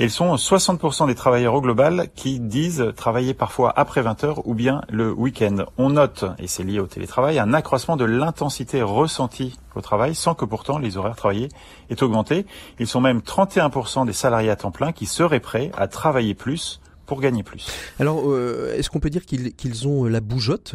[0.00, 4.48] Et ils sont 60% des travailleurs au global qui disent travailler parfois après 20 heures
[4.48, 5.66] ou bien le week-end.
[5.78, 10.34] On note, et c'est lié au télétravail, un accroissement de l'intensité ressentie au travail sans
[10.34, 11.48] que pourtant les horaires travaillés
[11.90, 12.44] aient augmenté.
[12.80, 16.80] Ils sont même 31% des salariés à temps plein qui seraient prêts à travailler plus
[17.06, 17.68] pour gagner plus.
[18.00, 20.74] Alors, euh, est-ce qu'on peut dire qu'ils ont la bougeotte?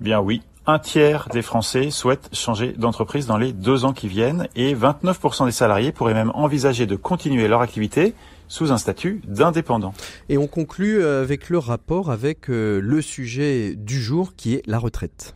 [0.00, 4.08] Eh bien oui, un tiers des Français souhaitent changer d'entreprise dans les deux ans qui
[4.08, 8.14] viennent et 29% des salariés pourraient même envisager de continuer leur activité
[8.48, 9.94] sous un statut d'indépendant.
[10.28, 14.62] Et on conclut euh, avec le rapport avec euh, le sujet du jour qui est
[14.66, 15.34] la retraite.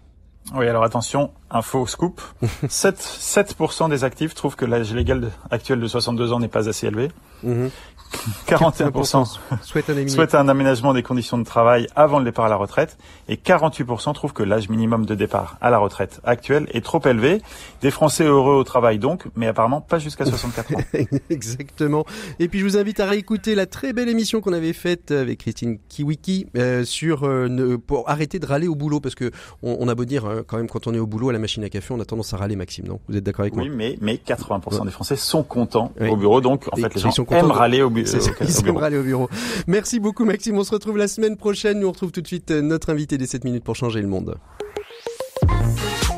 [0.55, 2.21] Oui, alors attention, info scoop.
[2.69, 6.87] 7, 7% des actifs trouvent que l'âge légal actuel de 62 ans n'est pas assez
[6.87, 7.11] élevé.
[7.43, 7.71] Mhm.
[8.49, 10.95] 41% souhaitent un, aménagement.
[10.95, 12.97] Des conditions de travail avant le départ à la retraite.
[13.29, 17.43] Et 48% trouvent que l'âge minimum de départ à la retraite actuel est trop élevé.
[17.83, 20.81] Des Français heureux au travail donc, mais apparemment pas jusqu'à 64 ans.
[21.31, 22.05] Exactement.
[22.39, 25.41] Et puis je vous invite à réécouter la très belle émission qu'on avait faite avec
[25.41, 29.31] Christine Kiwiki euh, sur euh, pour arrêter de râler au boulot parce que
[29.63, 31.65] on, a beau dire euh, quand même quand on est au boulot à la machine
[31.65, 33.01] à café, on a tendance à râler Maxime, non?
[33.09, 33.65] Vous êtes d'accord avec moi?
[33.65, 37.11] Oui, mais mais 80% des Français sont contents au bureau donc en fait les gens
[37.31, 38.81] aiment râler au, bureau.
[38.81, 39.29] aller au bureau.
[39.67, 40.57] Merci beaucoup Maxime.
[40.59, 41.81] On se retrouve la semaine prochaine.
[41.81, 44.09] Nous on retrouve tout de suite euh, notre invité des 7 minutes pour changer le
[44.09, 44.37] monde.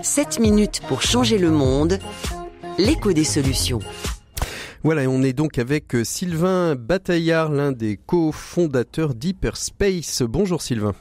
[0.02, 1.98] 7 minutes pour changer le monde.
[2.78, 3.80] L'écho des solutions.
[4.84, 10.22] Voilà, on est donc avec euh, Sylvain Bataillard, l'un des cofondateurs d'Hyperspace.
[10.22, 10.94] Bonjour Sylvain.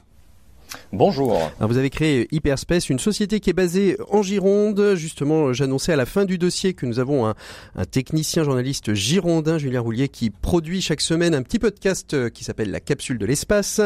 [0.93, 1.51] Bonjour.
[1.59, 4.93] vous avez créé Hyperspace, une société qui est basée en Gironde.
[4.95, 7.35] Justement, j'annonçais à la fin du dossier que nous avons un,
[7.91, 12.71] technicien journaliste girondin, Julien Roulier, qui produit chaque semaine un petit podcast euh, qui s'appelle
[12.71, 13.81] La capsule de l'espace.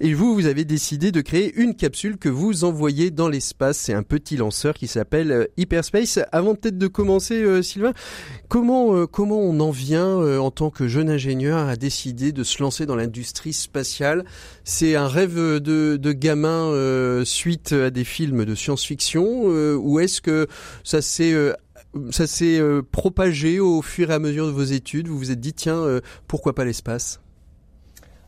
[0.00, 3.78] Et vous, vous avez décidé de créer une capsule que vous envoyez dans l'espace.
[3.78, 6.18] C'est un petit lanceur qui s'appelle euh, Hyperspace.
[6.32, 7.92] Avant peut-être de commencer, euh, Sylvain,
[8.48, 12.86] comment, comment on en vient en tant que jeune ingénieur à décider de se lancer
[12.86, 14.24] dans l'industrie spatiale?
[14.64, 20.20] C'est un rêve de, de euh, suite à des films de science-fiction euh, ou est-ce
[20.20, 20.46] que
[20.84, 21.52] ça s'est euh,
[22.10, 22.60] ça s'est
[22.92, 25.08] propagé au fur et à mesure de vos études?
[25.08, 27.20] Vous vous êtes dit tiens pourquoi pas l'espace?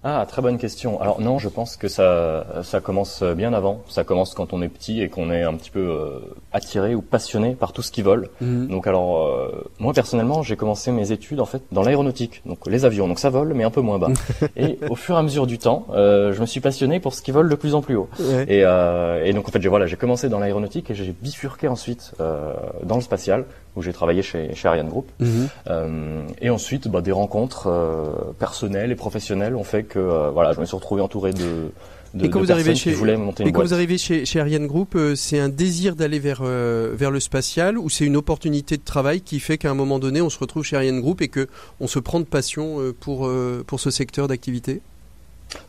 [0.05, 1.01] Ah, très bonne question.
[1.01, 3.83] Alors non, je pense que ça, ça commence bien avant.
[3.89, 6.19] Ça commence quand on est petit et qu'on est un petit peu euh,
[6.53, 8.29] attiré ou passionné par tout ce qui vole.
[8.41, 8.67] Mhm.
[8.67, 12.85] Donc alors, euh, moi personnellement, j'ai commencé mes études en fait dans l'aéronautique, donc les
[12.85, 13.07] avions.
[13.07, 14.11] Donc ça vole, mais un peu moins bas.
[14.57, 17.23] et au fur et à mesure du temps, euh, je me suis passionné pour ce
[17.23, 18.09] qui vole de plus en plus haut.
[18.49, 22.13] Et, et, donc en fait, j'ai voilà, j'ai commencé dans l'aéronautique et j'ai bifurqué ensuite
[22.19, 23.45] dans le spatial
[23.77, 25.11] où j'ai travaillé chez, chez Ariane Group.
[25.21, 25.49] Mhm.
[25.69, 30.53] Euh, et ensuite, bah, des rencontres euh, personnelles et professionnelles ont fait que euh, voilà,
[30.53, 31.71] je me suis retrouvé entouré de,
[32.15, 34.67] de, et quand vous arrivez chez, monter une Et quand vous arrivez chez, chez Ariane
[34.67, 39.23] Group, c'est un désir d'aller vers, vers le spatial ou c'est une opportunité de travail
[39.23, 41.49] qui fait qu'à un moment donné, on se retrouve chez Ariane Group et que
[41.81, 43.31] on se prend de passion pour,
[43.67, 44.83] pour ce secteur d'activité?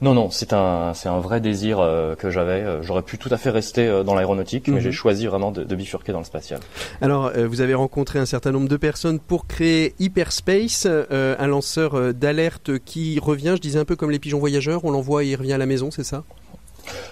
[0.02, 2.62] Non, non, c'est un, c'est un vrai désir euh, que j'avais.
[2.62, 4.82] Euh, j'aurais pu tout à fait rester euh, dans l'aéronautique, mais mhm.
[4.82, 6.60] j'ai choisi vraiment de, bifurquer dans le spatial.
[7.02, 12.78] Alors, vous avez rencontré un certain nombre de personnes pour créer Hyperspace, un lanceur d'alerte
[12.80, 15.54] qui revient, je disais un peu comme les pigeons voyageurs, on l'envoie et il revient
[15.54, 16.24] à la maison, c'est ça?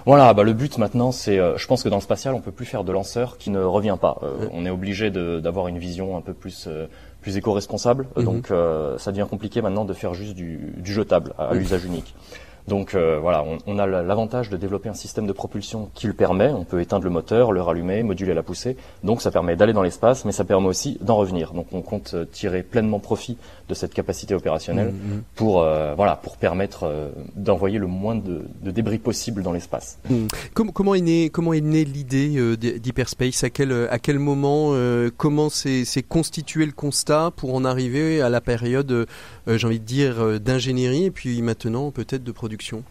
[0.05, 2.65] Voilà, bah le but maintenant, c'est, je pense que dans le spatial, on peut plus
[2.65, 4.19] faire de lanceur qui ne revient pas.
[4.51, 6.69] On est obligé d'avoir une vision un peu plus
[7.21, 8.23] plus éco-responsable, mhm.
[8.23, 8.53] donc
[8.97, 12.13] ça devient compliqué maintenant de faire juste du, du jetable à, l'usage unique.
[12.67, 16.49] Donc euh, voilà, on, a l'avantage de développer un système de propulsion qui le permet.
[16.49, 18.77] On peut éteindre le moteur, le rallumer, moduler la poussée.
[19.03, 21.53] Donc ça permet d'aller dans l'espace, mais ça permet aussi d'en revenir.
[21.53, 23.37] Donc on compte euh, tirer pleinement profit
[23.67, 25.23] de cette capacité opérationnelle mmh, mmh.
[25.35, 29.97] pour euh, voilà pour permettre d'envoyer le moins de, débris possible dans l'espace.
[30.09, 30.27] Mmh.
[30.53, 33.43] Comment, est né comment est née l'idée d'Hyperspace?
[33.43, 34.73] À quel à quel moment
[35.17, 39.07] Comment s'est constitué le constat pour en arriver à la période,
[39.47, 42.83] j'ai envie de dire, d'ingénierie et puis maintenant peut-être de production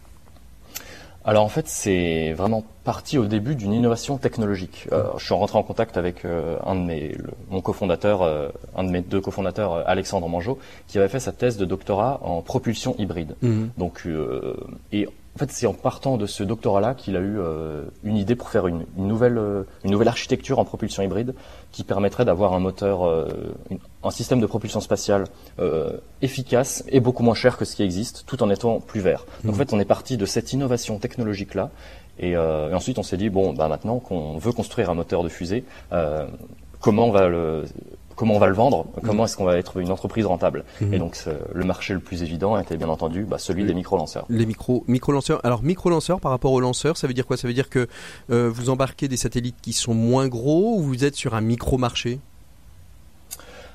[1.23, 4.87] alors en fait, c'est vraiment parti au début d'une innovation technologique.
[4.91, 7.15] Euh, je suis rentré en contact avec euh, un de mes,
[7.51, 11.57] mon cofondateur, euh, un de mes deux cofondateurs, Alexandre Mangeot, qui avait fait sa thèse
[11.57, 13.35] de doctorat en propulsion hybride.
[13.43, 13.69] Mhm.
[13.77, 14.07] Donc,
[14.91, 18.35] et en fait, c'est en partant de ce doctorat-là qu'il a eu euh, une idée
[18.35, 21.33] pour faire une, nouvelle, euh, une nouvelle architecture en propulsion hybride
[21.71, 23.55] qui permettrait d'avoir un moteur, euh,
[24.03, 25.25] un système de propulsion spatiale
[26.21, 29.25] efficace et beaucoup moins cher que ce qui existe, tout en étant plus vert.
[29.43, 29.59] Donc, en mmh.
[29.59, 31.69] fait, on est parti de cette innovation technologique-là.
[32.19, 35.29] Et, et, ensuite, on s'est dit bon, bah maintenant qu'on veut construire un moteur de
[35.29, 35.63] fusée,
[36.81, 37.63] comment on va le
[38.15, 40.63] comment on va le vendre, comment est-ce qu'on va être une entreprise rentable.
[40.81, 40.93] Mhm.
[40.93, 41.17] Et donc
[41.53, 44.25] le marché le plus évident était bien entendu bah, celui des micro-lanceurs.
[44.29, 45.39] Les micro, micro-lanceurs.
[45.43, 47.37] Alors micro-lanceurs par rapport aux lanceurs, ça veut dire quoi?
[47.37, 47.87] Ça veut dire que
[48.29, 52.19] euh, vous embarquez des satellites qui sont moins gros ou vous êtes sur un micro-marché?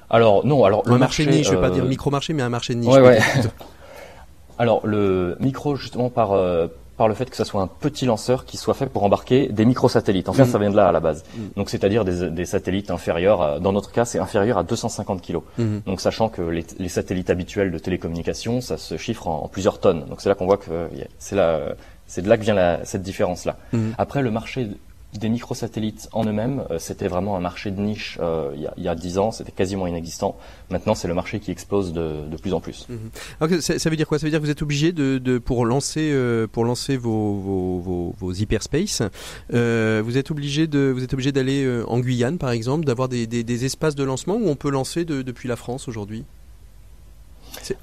[0.08, 2.48] Alors non, alors le marché, niche, je ne vais pas dire euh, micro-marché, mais un
[2.48, 2.94] marché niche.
[4.58, 8.44] alors le micro justement par euh, par le fait que ce soit un petit lanceur
[8.44, 10.28] qui soit fait pour embarquer des microsatellites.
[10.28, 10.50] En fait, mm.
[10.50, 11.24] ça vient de là à la base.
[11.36, 11.40] Mm.
[11.56, 15.42] Donc, c'est-à-dire des, satellites inférieurs, dans notre cas, c'est inférieur à 250 kilos.
[15.58, 15.84] Mm-hmm.
[15.84, 20.04] Donc, sachant que les, satellites habituels de télécommunication, ça se chiffre en, plusieurs tonnes.
[20.06, 20.88] Donc, c'est là qu'on voit que
[21.18, 21.60] c'est là,
[22.06, 23.56] c'est de là que vient cette différence-là.
[23.74, 23.92] Mm-hmm.
[23.98, 24.68] Après, le marché
[25.18, 28.94] des microsatellites en eux-mêmes, euh, c'était vraiment un marché de niche euh, il, y a,
[28.94, 30.36] dix ans, c'était quasiment inexistant.
[30.70, 32.86] Maintenant, c'est le marché qui explose de, de plus en plus.
[32.88, 33.60] Mhm.
[33.60, 34.18] ça, veut dire quoi?
[34.18, 37.34] Ça veut dire que vous êtes obligé de, de, pour lancer euh, pour lancer vos,
[37.34, 39.02] vos, vos, vos hyperspace,
[39.52, 43.26] euh, vous êtes obligé de vous êtes obligé d'aller en Guyane, par exemple, d'avoir des,
[43.26, 46.24] des, des, espaces de lancement où on peut lancer depuis la France aujourd'hui?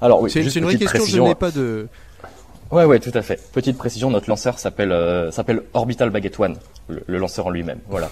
[0.00, 1.04] Alors oui, c'est une vraie question.
[1.04, 1.88] Je n'ai pas de
[2.74, 3.40] Ouais, ouais, tout à fait.
[3.52, 6.56] Petite précision, notre lanceur s'appelle euh, s'appelle Orbital Baguette One,
[6.88, 7.78] le, lanceur en lui-même.
[7.88, 8.10] Voilà.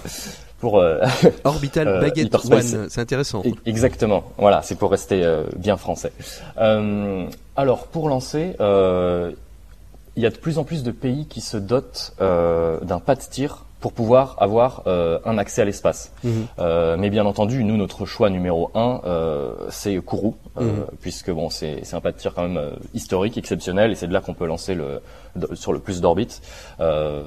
[0.60, 1.00] Pour euh,
[1.44, 3.42] Orbital euh, Baguette One, c'est intéressant.
[3.44, 4.22] E-, exactement.
[4.38, 5.20] Voilà, c'est pour rester
[5.56, 6.12] bien français.
[6.56, 12.14] alors, pour lancer, il y a de plus en plus de pays qui se dotent
[12.20, 16.12] d'un pas de tir pour pouvoir avoir euh, un accès à l'espace.
[16.22, 16.46] Mhm.
[16.60, 20.86] Euh, mais bien entendu, nous, notre choix numéro un, euh, c'est Kourou, mhm.
[21.00, 24.20] puisque bon, c'est un pas de tir quand même historique, exceptionnel, et c'est de là
[24.20, 25.02] qu'on peut lancer le
[25.54, 26.42] sur le plus d'orbites.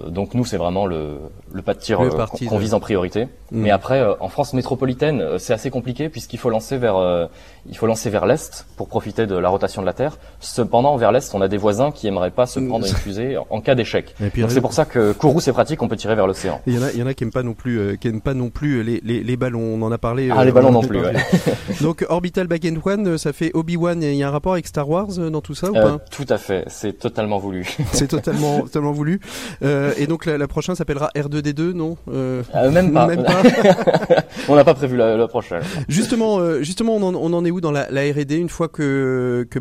[0.07, 1.17] donc nous, c'est vraiment le,
[1.51, 1.99] le pas de tir
[2.47, 3.27] qu'on vise en priorité.
[3.51, 3.61] Mhm.
[3.61, 7.29] Mais après, en France métropolitaine, c'est assez compliqué puisqu'il faut lancer vers
[7.67, 10.17] il faut lancer vers l'est pour profiter de la rotation de la Terre.
[10.39, 13.61] Cependant, vers l'est, on a des voisins qui aimeraient pas se prendre une fusée en
[13.61, 14.15] cas d'échec.
[14.19, 16.61] Donc c'est pour ça que Kourou, c'est pratique, on peut tirer vers l'océan.
[16.67, 18.07] Il y en a, il y en a qui aiment pas non plus, euh, qui
[18.07, 19.61] aiment pas non plus les, les, les, ballons.
[19.61, 20.29] On en a parlé.
[20.31, 20.99] Ah, les euh, ballons non plus.
[20.99, 21.13] Ouais.
[21.81, 24.01] Donc Orbital Back and One, euh, ça fait Obi Wan.
[24.01, 25.97] Il y a un rapport avec Star Wars dans tout ça ou pas?
[26.11, 26.65] Tout à fait.
[26.67, 27.67] C'est totalement voulu.
[27.91, 29.19] c'est totalement, totalement voulu.
[29.61, 31.97] et donc la, prochaine s'appellera R2D2, non?
[32.07, 33.07] Même pas.
[33.07, 33.41] Même pas.
[34.49, 35.61] on n'a pas prévu la, prochaine.
[35.87, 39.59] Justement, justement, on en, on en, est où dans la, R&D une fois que que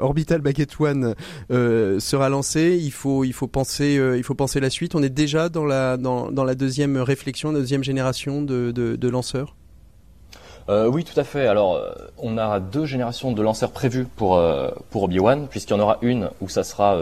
[0.00, 1.14] Orbital Baguette One
[1.50, 4.94] sera lancé Il faut, penser, la suite.
[4.94, 9.56] On est déjà dans la deuxième réflexion, la deuxième génération de lanceurs?
[10.68, 11.46] Euh, oui, tout à fait.
[11.46, 15.76] Alors, euh, on a deux générations de lanceurs prévus pour euh, pour Obi-Wan, puisqu'il y
[15.76, 16.96] en aura une où ça sera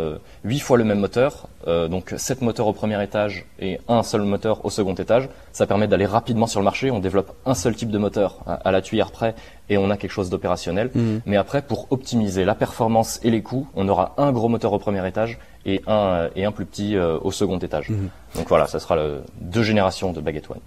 [0.45, 4.65] huit fois le même moteur, donc sept moteurs au premier étage et un seul moteur
[4.65, 5.29] au second étage.
[5.53, 6.91] Ça permet d'aller rapidement sur le marché.
[6.91, 9.35] On développe un seul type de moteur à, la tuyère près
[9.69, 10.91] et on a quelque chose d'opérationnel.
[10.95, 11.23] Mhm.
[11.27, 14.79] Mais après, pour optimiser la performance et les coûts, on aura un gros moteur au
[14.79, 17.91] premier étage et un et un plus petit au second étage.
[17.91, 18.09] Mhm.
[18.37, 20.61] Donc voilà, ça sera le, deux générations de Baguette One.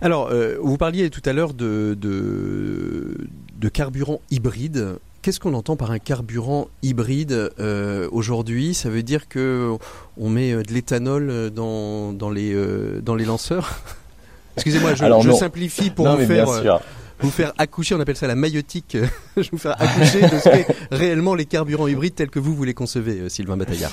[0.00, 0.30] Alors,
[0.60, 3.16] vous parliez tout à l'heure de, de,
[3.58, 4.98] de carburant hybride.
[5.22, 8.72] Qu'est-ce qu'on entend par un carburant hybride euh, aujourd'hui?
[8.72, 9.76] Ça veut dire que
[10.16, 12.56] on met euh, de l'éthanol euh, dans, dans, les,
[13.02, 13.80] dans les lanceurs?
[14.56, 16.80] Excusez-moi, je, je simplifie pour vous, faire,
[17.20, 18.96] vous faire accoucher, on appelle ça la maïotique,
[19.36, 22.64] je vous faire accoucher de ce qu'est réellement les carburants hybrides tels que vous, vous
[22.64, 23.92] les concevez, Sylvain Bataillard.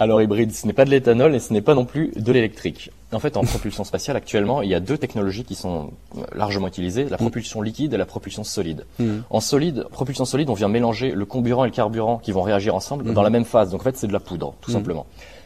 [0.00, 2.90] Alors hybride, ce n'est pas de l'éthanol et ce n'est pas non plus de l'électrique.
[3.12, 5.90] En fait, en propulsion spatiale, actuellement, il y a deux technologies qui sont
[6.34, 7.20] largement utilisées, la mm.
[7.20, 8.86] propulsion liquide et la propulsion solide.
[8.98, 9.18] Mm.
[9.28, 12.74] En solide, propulsion solide, on vient mélanger le comburant et le carburant qui vont réagir
[12.74, 13.12] ensemble mm.
[13.12, 13.72] dans la même phase.
[13.72, 15.04] Donc en fait, c'est de la poudre, tout simplement.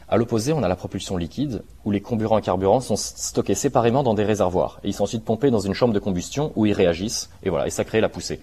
[0.09, 4.05] À l'opposé, on a la propulsion liquide, où les comburants et carburants sont stockés séparément
[4.05, 4.79] dans des réservoirs.
[4.85, 7.67] Et ils sont ensuite pompés dans une chambre de combustion où ils réagissent, et voilà,
[7.67, 8.39] et ça crée la poussée.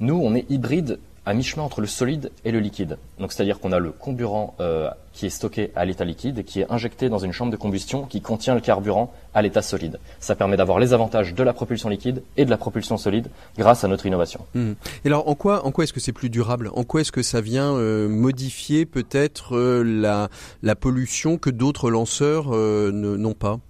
[0.00, 2.98] Nous, on est hybride à mi-chemin entre le solide et le liquide.
[3.18, 6.70] Donc c'est-à-dire qu'on a le comburant euh, qui est stocké à l'état liquide qui est
[6.70, 10.00] injecté dans une chambre de combustion qui contient le carburant à l'état solide.
[10.18, 13.84] Ça permet d'avoir les avantages de la propulsion liquide et de la propulsion solide grâce
[13.84, 14.40] à notre innovation.
[14.54, 14.72] Mmh.
[15.04, 16.70] Et alors en quoi, en quoi est-ce que c'est plus durable?
[16.74, 20.28] En quoi est-ce que ça vient euh, modifier peut-être euh, la,
[20.62, 23.60] la pollution que d'autres lanceurs n'ont pas?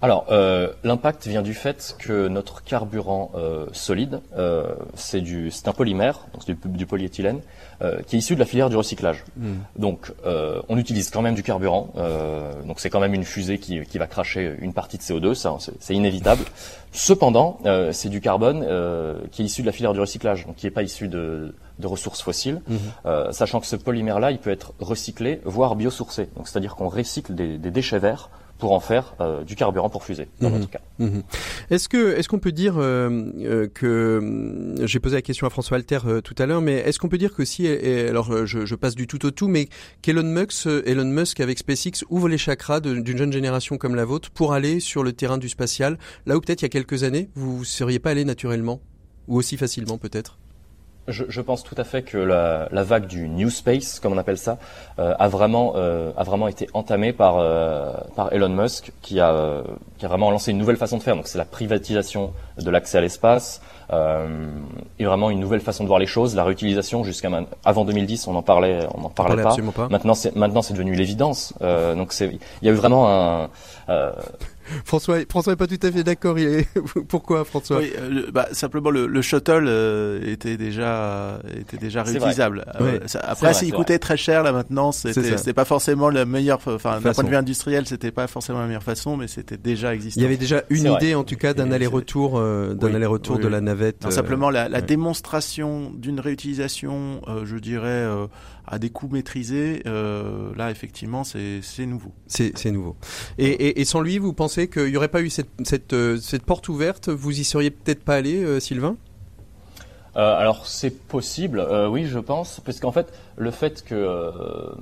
[0.00, 5.66] Alors, euh, l'impact vient du fait que notre carburant euh, solide, euh, c'est du, c'est
[5.66, 7.40] un polymère, donc c'est du, du polyéthylène,
[7.82, 9.24] euh, qui est issu de la filière du recyclage.
[9.36, 9.54] Hmm.
[9.76, 13.58] Donc, euh, on utilise quand même du carburant, euh, donc c'est quand même une fusée
[13.58, 16.44] qui, qui va cracher une partie de CO2, ça, c'est, c'est inévitable.
[16.92, 20.54] Cependant, euh, c'est du carbone euh, qui est issu de la filière du recyclage, donc
[20.54, 22.62] qui n'est pas issu de, de ressources fossiles,
[23.04, 26.28] euh, sachant que ce polymère-là, il peut être recyclé, voire biosourcé.
[26.36, 30.04] Donc, c'est-à-dire qu'on recycle des, des déchets verts pour en faire euh, du carburant pour
[30.04, 30.58] fusée, dans Mhm.
[30.58, 30.80] notre cas.
[30.98, 31.22] Mhm.
[31.70, 33.08] Est-ce que est-ce qu'on peut dire euh,
[33.40, 36.74] euh, que euh, j'ai posé la question à François Alter euh, tout à l'heure, mais
[36.74, 39.46] est-ce qu'on peut dire que si et alors je, je passe du tout au tout,
[39.48, 39.68] mais
[40.02, 44.30] qu'Elon Musk, Elon Musk avec SpaceX ouvre les chakras d'une jeune génération comme la vôtre
[44.30, 47.28] pour aller sur le terrain du spatial, là où peut-être il y a quelques années
[47.34, 48.80] vous ne seriez pas allé naturellement
[49.28, 50.38] ou aussi facilement peut-être?
[51.08, 54.18] Je, je pense tout à fait que la, la vague du New Space, comme on
[54.18, 54.58] appelle ça,
[54.98, 59.62] euh, a vraiment euh, a vraiment été entamée par euh, par Elon Musk, qui a
[59.98, 61.16] qui a vraiment lancé une nouvelle façon de faire.
[61.16, 64.50] Donc c'est la privatisation de l'accès à l'espace euh,
[64.98, 67.30] et vraiment une nouvelle façon de voir les choses, la réutilisation jusqu'à
[67.64, 69.72] avant 2010, on en parlait on en parlait parlait pas.
[69.72, 69.88] pas.
[69.88, 71.54] Maintenant c'est maintenant c'est devenu l'évidence.
[71.62, 72.26] Euh, donc c'est
[72.60, 73.48] il y a eu vraiment un
[73.88, 74.12] euh,
[74.84, 76.38] François François est pas tout à fait d'accord.
[76.38, 76.68] est-
[77.08, 77.78] Pourquoi François?
[77.78, 82.64] Oui, euh, le- bah, simplement le, le shuttle euh, était déjà était déjà réutilisable.
[82.80, 86.58] Euh, ça- après, s'il coûtait très cher là maintenant, C'est c'était pas forcément la meilleure.
[86.66, 89.94] Enfin, d'un point de vue industriel, c'était pas forcément la meilleure façon, mais c'était déjà
[89.94, 90.20] existant.
[90.20, 90.96] Il y avait déjà une vrai.
[91.04, 93.52] idée en tout cas d'un Et aller-retour euh, d'un Oui, aller-retour oui, de oui.
[93.52, 94.02] la navette.
[94.02, 94.82] Non, euh, simplement la, la ouais.
[94.82, 98.26] démonstration d'une réutilisation, euh, je dirais, euh,
[98.70, 102.12] à des coûts maîtrisés, euh, là effectivement c'est nouveau.
[102.26, 102.96] C'est nouveau.
[103.38, 106.16] Et, et, et sans lui, vous pensez qu'il n'y aurait pas eu cette, cette, euh,
[106.18, 107.08] cette porte ouverte?
[107.08, 108.96] Vous y seriez peut-être pas allé, euh, Sylvain?
[110.16, 114.74] Euh, alors c'est possible, euh, oui je pense, parce qu'en fait le fait que, euh,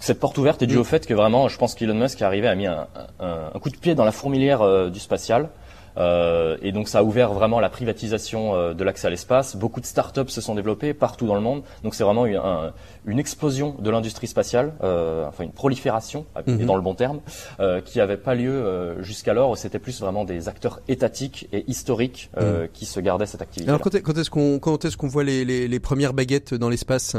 [0.00, 2.46] cette porte ouverte est due au fait que vraiment, je pense qu'Elon Musk est arrivé
[2.46, 2.86] a mis un,
[3.20, 5.50] un- un coup de pied dans la fourmilière euh, du spatial.
[5.98, 9.56] Euh, et donc ça a ouvert vraiment la privatisation euh, de l'accès à l'espace.
[9.56, 11.62] Beaucoup de startups se sont développées partout dans le monde.
[11.82, 12.72] Donc c'est vraiment une, un-
[13.06, 16.66] une explosion de l'industrie spatiale, euh, enfin une prolifération, et Mhm.
[16.66, 17.20] dans le bon terme,
[17.84, 19.56] qui n'avait pas lieu jusqu'alors.
[19.58, 23.68] C'était plus vraiment des acteurs étatiques et historiques euh, qui se gardaient cette activité.
[23.70, 26.54] Alors quand est- quand est-ce qu'on quand est-ce qu'on voit les, les, les premières baguettes
[26.54, 27.16] dans l'espace?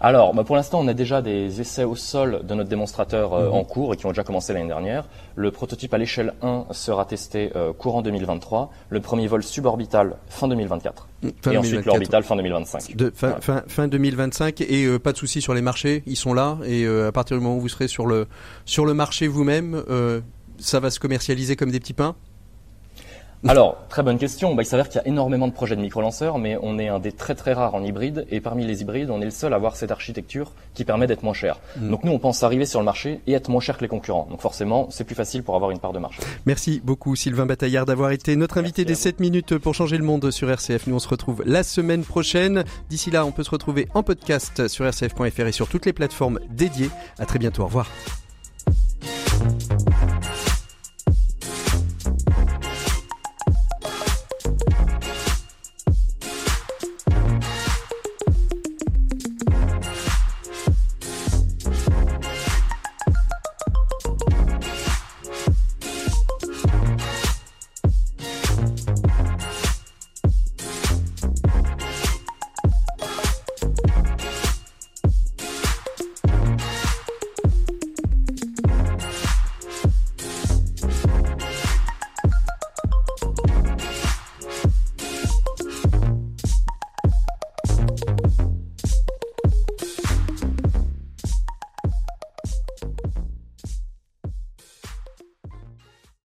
[0.00, 3.46] Alors, bah, pour l'instant, on a déjà des essais au sol de notre démonstrateur euh,
[3.48, 3.54] Mhm.
[3.54, 5.08] en cours et qui ont déjà commencé l'année dernière.
[5.34, 8.70] Le prototype à l'échelle 1 sera testé euh, courant 2023.
[8.90, 11.08] Le premier vol suborbital fin 2024.
[11.42, 11.86] Fin et ensuite 2024.
[11.86, 12.94] l'orbital fin 2025.
[12.96, 13.40] de fin, Voilà.
[13.40, 16.86] fin, fin 2025 et euh, pas de souci sur les marchés, ils sont là et
[16.86, 18.26] à partir du moment où vous serez sur le
[18.66, 19.82] sur le marché vous-même,
[20.58, 22.14] ça va se commercialiser comme des petits pains?
[23.48, 24.54] Alors, très bonne question.
[24.54, 26.98] Bah, il s'avère qu'il y a énormément de projets de micro-lanceurs, mais on est un
[26.98, 28.26] des très très rares en hybride.
[28.30, 31.22] Et parmi les hybrides, on est le seul à avoir cette architecture qui permet d'être
[31.22, 31.58] moins cher.
[31.76, 31.90] Mhm.
[31.90, 34.26] Donc nous, on pense arriver sur le marché et être moins cher que les concurrents.
[34.30, 36.20] Donc forcément, c'est plus facile pour avoir une part de marché.
[36.46, 39.16] Merci beaucoup Sylvain Bataillard d'avoir été notre invité Merci des vous.
[39.16, 40.86] 7 minutes pour changer le monde sur RCF.
[40.86, 42.64] Nous on se retrouve la semaine prochaine.
[42.90, 46.40] D'ici là, on peut se retrouver en podcast sur rcf.fr et sur toutes les plateformes
[46.50, 46.90] dédiées.
[47.18, 47.62] À très bientôt.
[47.62, 47.86] Au revoir.